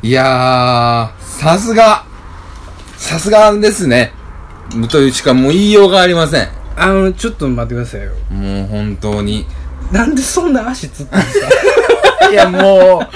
[0.02, 2.04] いやー、さすが、
[2.96, 4.12] さすがですね。
[4.90, 6.48] というしかもう言いようがありません。
[6.76, 9.46] あのちょっと待ってくださいよもう本当に。
[9.92, 11.48] なんでそんな足つったんですか？
[12.32, 13.08] いやもう、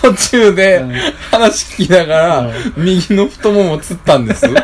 [0.00, 0.92] 途中でうん
[1.32, 4.46] 話聞きながら、うん右の太ももつったんです。
[4.48, 4.54] ね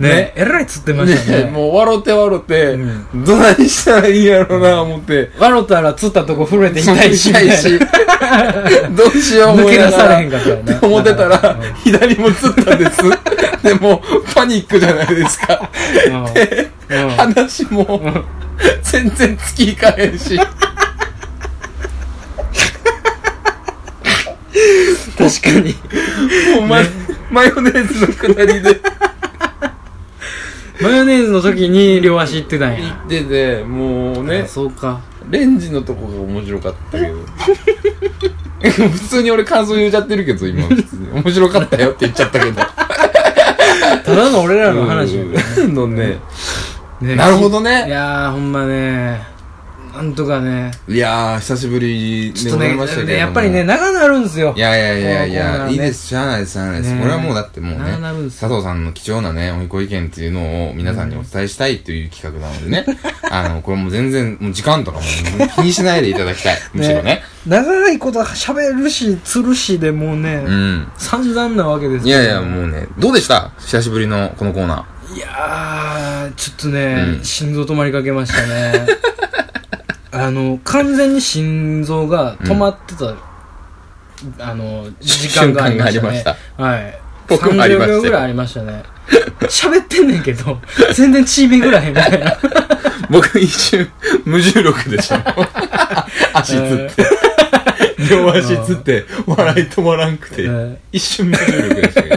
[0.00, 2.78] ねえらいつってましたねねもう笑って笑って、う
[3.26, 5.30] どないしたらいいやろな思って。
[5.38, 7.78] 笑ったらつったとこ震えて痛いし痛いし。
[8.96, 9.90] どうしよう思抜け出。
[9.90, 13.02] されへんかったよ思ってたらうん、左もつったんです。
[13.62, 14.02] でも、
[14.34, 15.70] パニックじゃないですか。
[16.06, 16.26] うん。
[17.04, 17.10] うん。
[17.10, 18.24] 話も、
[18.82, 20.38] 全然つきいかへんし。
[25.16, 25.74] 確かに。
[26.54, 26.80] もうマ
[27.30, 28.80] マヨネーズのくだりで。
[30.80, 32.78] マヨネーズの時に両足いってたんや。
[32.78, 34.42] 行ってて、もうね。
[34.44, 35.00] あ、そうか
[35.30, 37.14] レンジのとこが面白かったけど。
[38.90, 40.66] 普通に俺感想言っちゃってるけど、今。
[40.66, 42.60] 普通に面白かったよって言っちゃったけど。
[44.04, 45.16] ただの俺らの話
[45.68, 46.18] のね。
[47.00, 47.86] ねなるほどいね。
[47.88, 49.37] やーほんまね
[49.94, 50.70] なんとかね。
[50.88, 53.18] いやー、久しぶりでございちょっとねましたけれども。
[53.18, 54.54] やっぱりね長なるんですよ。
[54.56, 55.72] いやいやいやいや、ね。
[55.72, 56.94] いいです、しゃあないです、しゃあないです。
[56.94, 57.98] ねこれはもうだってもうね
[58.30, 62.86] 佐藤さんの貴重なね、おいこ意見っていうのを皆さんにお伝えしたいという企画なのでね、
[63.30, 65.04] あの、これもう全然、もう時間とかも
[65.56, 66.58] 気にしないでいただきたい。
[66.74, 67.22] むしろね。
[67.46, 70.88] 長いこと喋るし釣るしでもうね、うん。
[70.98, 73.52] 散々なわけですいやいや、もうね、どうでした？
[73.58, 77.24] 久しぶりのこのコーナいやーちょっとね、うん。
[77.24, 78.86] 心臓止まりかけましたね
[80.18, 83.14] あの完全に心臓が止まってた、
[84.38, 88.82] あの時間がありましたね瞬間がはい僕もありましたよ30秒ぐらいありましたね
[89.42, 90.58] 喋ってんねんけど
[90.94, 92.68] 全然血巡らへんみたいなー。
[93.10, 93.88] 僕一瞬、
[94.24, 95.34] 無重力でした。
[96.34, 97.04] 足つって。
[98.10, 102.16] 両足つって、笑い止まらんくてうん、一瞬無重力でしたけど。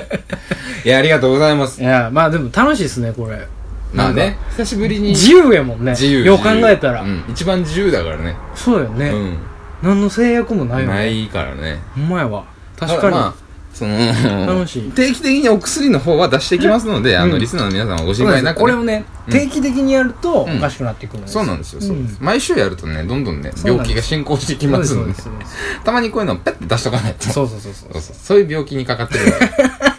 [0.86, 1.86] いや、ありがとうございますい。
[1.86, 3.48] やまあでも楽しいですねこれ
[3.94, 5.10] まあね、久しぶりに。
[5.10, 5.92] 自由やもんね。
[5.92, 6.24] 自由。
[6.24, 8.36] よう考えたら、うん、一番自由だからね。
[8.56, 9.38] そうよね、うん。
[9.82, 10.94] 何の制約もないよね。
[10.94, 11.80] ないからね。
[11.96, 12.46] ほんまやわ。
[12.78, 13.98] 確かに、まあその
[14.46, 14.92] 楽しい。
[14.92, 19.34] 定期的にお薬の方は出してきますので、あのうんリスナーの皆さんはご心配なく、これをね、うん。
[19.34, 25.14] 定期的にやるとおうんかしくなってくるんですそうなんですよ、そう毎週やるとねどんどんねそうなんです病気が進行してきますので。
[25.14, 27.30] そうですたまにこういうのをペッて出しとかないと。
[27.30, 27.94] そうそうそうそう。
[27.94, 28.16] そうそう。
[28.16, 29.91] そういう病気にかかってるから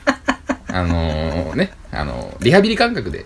[0.73, 3.25] あのー、ねあのーリハビリ感覚で。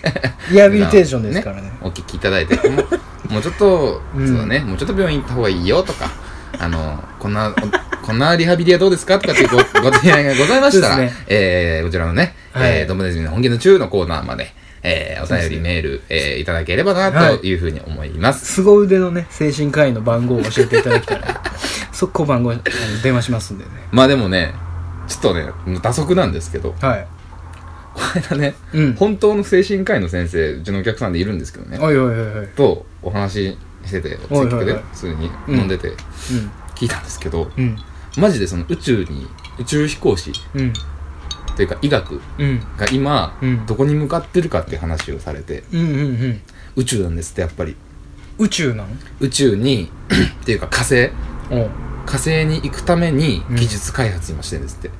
[0.50, 1.70] リハビリテーションですからね。
[1.82, 2.56] お聞きいただいて。
[2.68, 4.26] もうもうちょっと、うん。
[4.26, 4.60] そうだね。
[4.60, 6.10] もうちょっと病院行った方がいいよとか
[6.58, 9.56] あのこんなおこんなリハビリはどうですかとかっていうご
[9.90, 11.12] ご提案がございましたら、ね。
[11.26, 12.70] えー、こちらのね、はい。
[12.80, 14.54] えー、ドブネズミの本気の中のコーナーまで、
[14.84, 17.54] えー、お便り、メール、えー、いただければな、とい。
[17.54, 18.46] うふうに思います。
[18.54, 21.42] 凄腕のね精神科医の番号を教えていただきたら
[21.92, 22.54] 速攻番号
[23.02, 23.70] 電話しますんでね。
[23.90, 24.54] まあでもね、
[25.06, 25.46] ちょっとね、
[25.82, 27.06] 打足なんですけど、はい。
[27.94, 28.94] この間ね、うん。
[28.94, 32.46] 本当の精神科医の先生、うちのお客さんでいるんですけどね、おいおいおいおい。
[32.48, 35.96] とお話ししてて、接客で普通に飲んでて、うん。
[36.74, 37.76] 聞いたんですけど、うん。
[38.18, 39.26] マジでその宇宙に、
[39.58, 40.72] 宇宙飛行士うん。
[41.56, 42.60] というか医学うん。
[42.76, 43.64] が今、うん。
[43.66, 45.92] どこに向かってるかっていう話をされて、うんうんう
[46.28, 46.40] ん。
[46.76, 47.76] 宇宙なんですってやっぱり。
[48.38, 48.98] 宇宙なん？
[49.20, 49.90] 宇宙に、
[50.42, 51.10] っていうか火星、
[52.06, 53.56] 火星に行くためにうん。
[53.56, 54.90] 技術開発今してるんですって。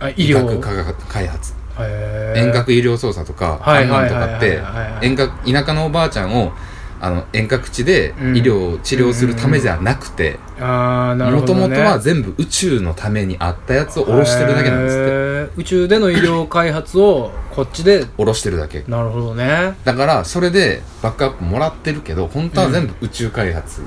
[0.00, 0.46] あ医療。
[0.46, 1.54] 学科学開発。
[1.78, 2.40] へー。
[2.40, 4.60] 遠隔医療操作とかはいとかってはいはいはい。
[4.60, 6.52] はいはい遠隔田舎のおばあちゃんを
[7.00, 8.36] あの遠隔地でうん。
[8.36, 15.04] 医療治療するためじゃなくてああなるほど、ね、もともとは全部宇宙のためにあったやつを下ろしてるだけなんですって。
[15.04, 15.50] へー。
[15.56, 18.84] 宇宙での医療開発をこっちで下ろしてるだけ。
[18.88, 19.74] なるほどね。
[19.84, 23.86] だからそれでバックアップもらってるけど本当は全部宇宙開発に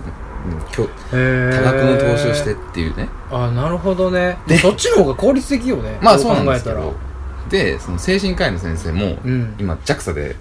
[0.71, 3.09] きょ多額の投資をしてっていうね。
[3.31, 4.37] あなるほどね。
[4.47, 5.97] でそっちの方が効率的よね。
[6.03, 6.95] まあそうなんですけ考えたらど。
[7.49, 9.55] でその精神科医の先生もうん。
[9.59, 10.35] 今 JAXA で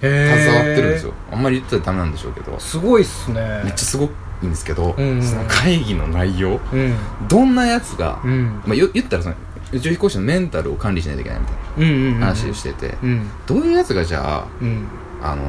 [0.00, 1.12] 携わってるんですよ。
[1.30, 2.58] あんまり言ったらダメなんでしょうけど。
[2.58, 3.62] すごいっすね。
[3.64, 4.06] めっちゃすご
[4.42, 5.22] いんですけど、うんうん。
[5.22, 6.94] その会議の内容うん。
[7.28, 8.62] どんなやつが、うん。
[8.64, 9.34] まあ、よ言ったらその
[9.72, 11.52] 宇宙飛行士のメンタルを管理しないといけないみた
[11.84, 13.30] いな話をしてて、うん。
[13.46, 14.86] どういうやつがじゃうん。
[15.22, 15.42] ああの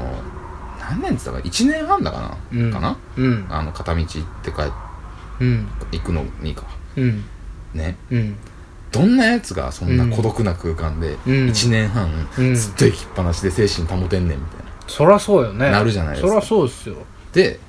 [0.91, 2.71] 何年っつったか1年半だかな、うん。
[2.71, 2.97] かな？
[3.17, 3.45] うん。
[3.49, 4.07] あの片道行っ
[4.43, 4.65] て帰っ
[5.39, 5.67] うん。
[5.91, 6.63] 行くのにか。
[6.95, 7.23] うん。
[7.73, 7.97] ね。
[8.11, 8.35] うん。
[8.91, 11.31] どんなやつがそんな孤独な空間でうん。
[11.47, 12.55] 1年半うん。
[12.55, 14.65] ずっと行きっぱなしで精神保てんねんみたいな。
[14.87, 15.71] そりゃそうよね。
[15.71, 16.27] なるじゃないですか。
[16.27, 16.95] そりゃそうですよ。
[17.33, 17.59] で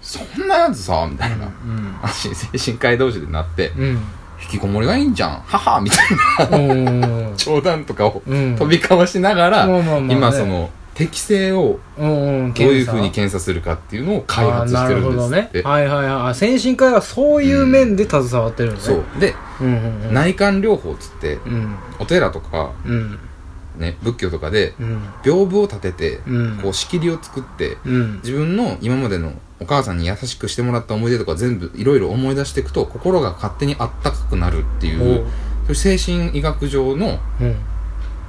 [0.00, 1.48] そんなやつさみたいな。
[2.12, 3.88] 精神科医同士でなってうん。
[4.40, 5.42] 引きこもりがいいんじゃん？
[5.44, 6.56] ははみたいな。
[6.56, 6.60] う
[7.32, 7.34] ん。
[7.36, 8.54] 冗談とかをうん。
[8.56, 9.66] 飛び交わしながら、
[10.08, 15.62] 今その適性をどういうふうに検検査するかっていうのを開査発してるんですあーなるほどって、ね。
[15.62, 16.30] はいはいはい。
[16.30, 18.82] あ精神科医はそういう面で携わってるのね。
[18.82, 19.04] そう。
[19.20, 19.36] で、
[20.10, 21.76] 内観療法っつってうん。
[22.00, 23.16] お寺とか、うん。
[23.76, 25.02] ね、仏教とかでうん。
[25.22, 26.58] 屏風を立てて、うん。
[26.60, 28.14] こう仕切りを作ってうん。
[28.16, 35.26] 自分の今までのお母さんに優しくしてもらった思い出とか全部いろいろ思い出していくと心が勝手にあったかくなるっていう
[35.74, 37.56] 精神医学上のうん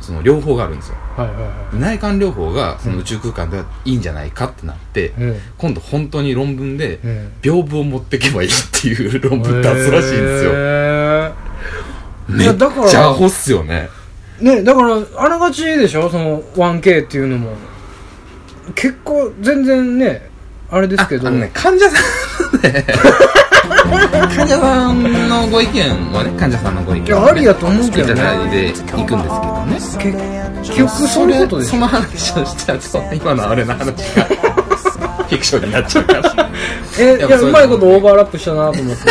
[0.01, 0.95] その療法があるんですよ。
[1.17, 11.31] はいはいは内観療法がその宇宙空間ではいいんじゃないかってなって、いうん今度本当に論文でうん屏風を持ってけばいいっていう論文出すらしいんですよ、へ
[12.29, 13.89] めっいやだからちゃアホっすよね。
[14.41, 16.09] ーねだからあながちでしょ？
[16.09, 17.51] その 1K っていうのも。
[18.75, 20.29] 結構全然ね
[20.69, 21.29] あれですけど。
[21.29, 21.97] ね患者さ
[22.57, 22.85] んね
[24.35, 25.81] 患者さんのご意見
[26.13, 28.13] はね患者さんのご意見いやありやと思うけどね。
[28.13, 29.17] いただいていくんですけど。
[29.53, 34.23] ね結局そういうことでその話をしちゃうと今のあれの話が
[35.29, 36.49] フィクションになっちゃうから。
[36.99, 39.03] えいやうまいことオーバーラップしたなと思って。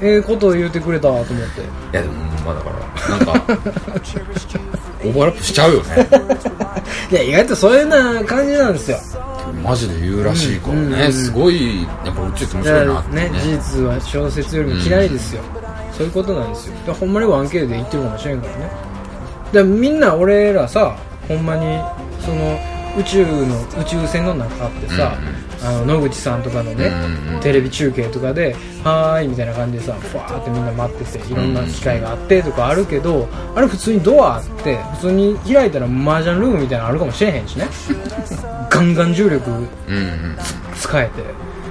[0.04, 1.32] ええことを言うてくれたと思って。
[1.32, 1.36] い
[1.92, 2.14] やでも
[2.44, 2.82] まあだから。
[3.08, 3.32] なんか
[5.04, 6.08] オーバーラップしちゃうよね。
[7.10, 8.98] いや意外とそういうな感じなんですよ。
[9.62, 15.42] マジで言うらしいからね、うんうんすごいやっぱ宇宙って面白いなってらね事実は小説よりも嫌いですよ、
[15.92, 16.74] そういうことなんですよ。
[16.86, 18.91] でほんまに 1K で言ってるかもしれんからね
[19.52, 20.96] でみんな俺らさ
[21.28, 21.78] ほんまに
[22.20, 22.58] その
[22.98, 25.16] 宇宙の宇宙船の中ってさ、
[25.64, 37.66] あの野口さんとかのね、うんうんテレビ中継とかで「はーい」みたいな感じでさふわーってみんな待ってていろんな機械があってとかあるけど、あれ普通にドアあって普通に開いたら麻雀ルームみたいなのあるかもしれへんしね。
[38.70, 40.36] ガンガン重力うんうん。
[40.78, 41.10] 使えて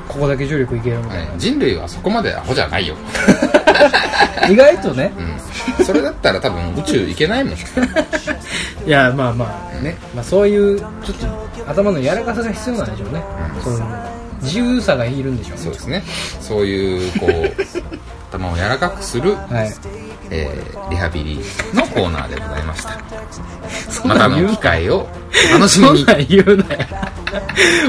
[0.09, 1.39] ここだけ重力いけるみたいな、はい。
[1.39, 2.95] 人類はそこまでアホじゃないよ、
[4.49, 5.30] 意外とねうん、
[5.83, 7.53] それだったら多分宇宙行けないもん。
[8.85, 10.89] いやまあまあね、まあ、そういうちょっ
[11.65, 13.23] と頭の柔らかさが必要なんでしょうね、
[13.63, 13.83] そういう
[14.41, 15.57] 自由さがいるんでしょう。
[15.57, 16.03] ねそうですね。
[16.41, 17.61] そういうこう
[18.31, 19.73] 頭を柔らかくする、はい。
[20.29, 21.39] えーリハビリ
[21.73, 22.99] のコーナーでございました。
[23.89, 25.07] そんまたの機会を
[25.53, 25.97] 楽しみに。
[25.99, 26.79] そんなん言うなよ。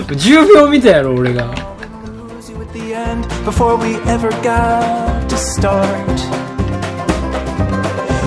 [0.07, 1.72] 10秒見たやろ俺が。
[3.45, 6.41] Before we ever got to start.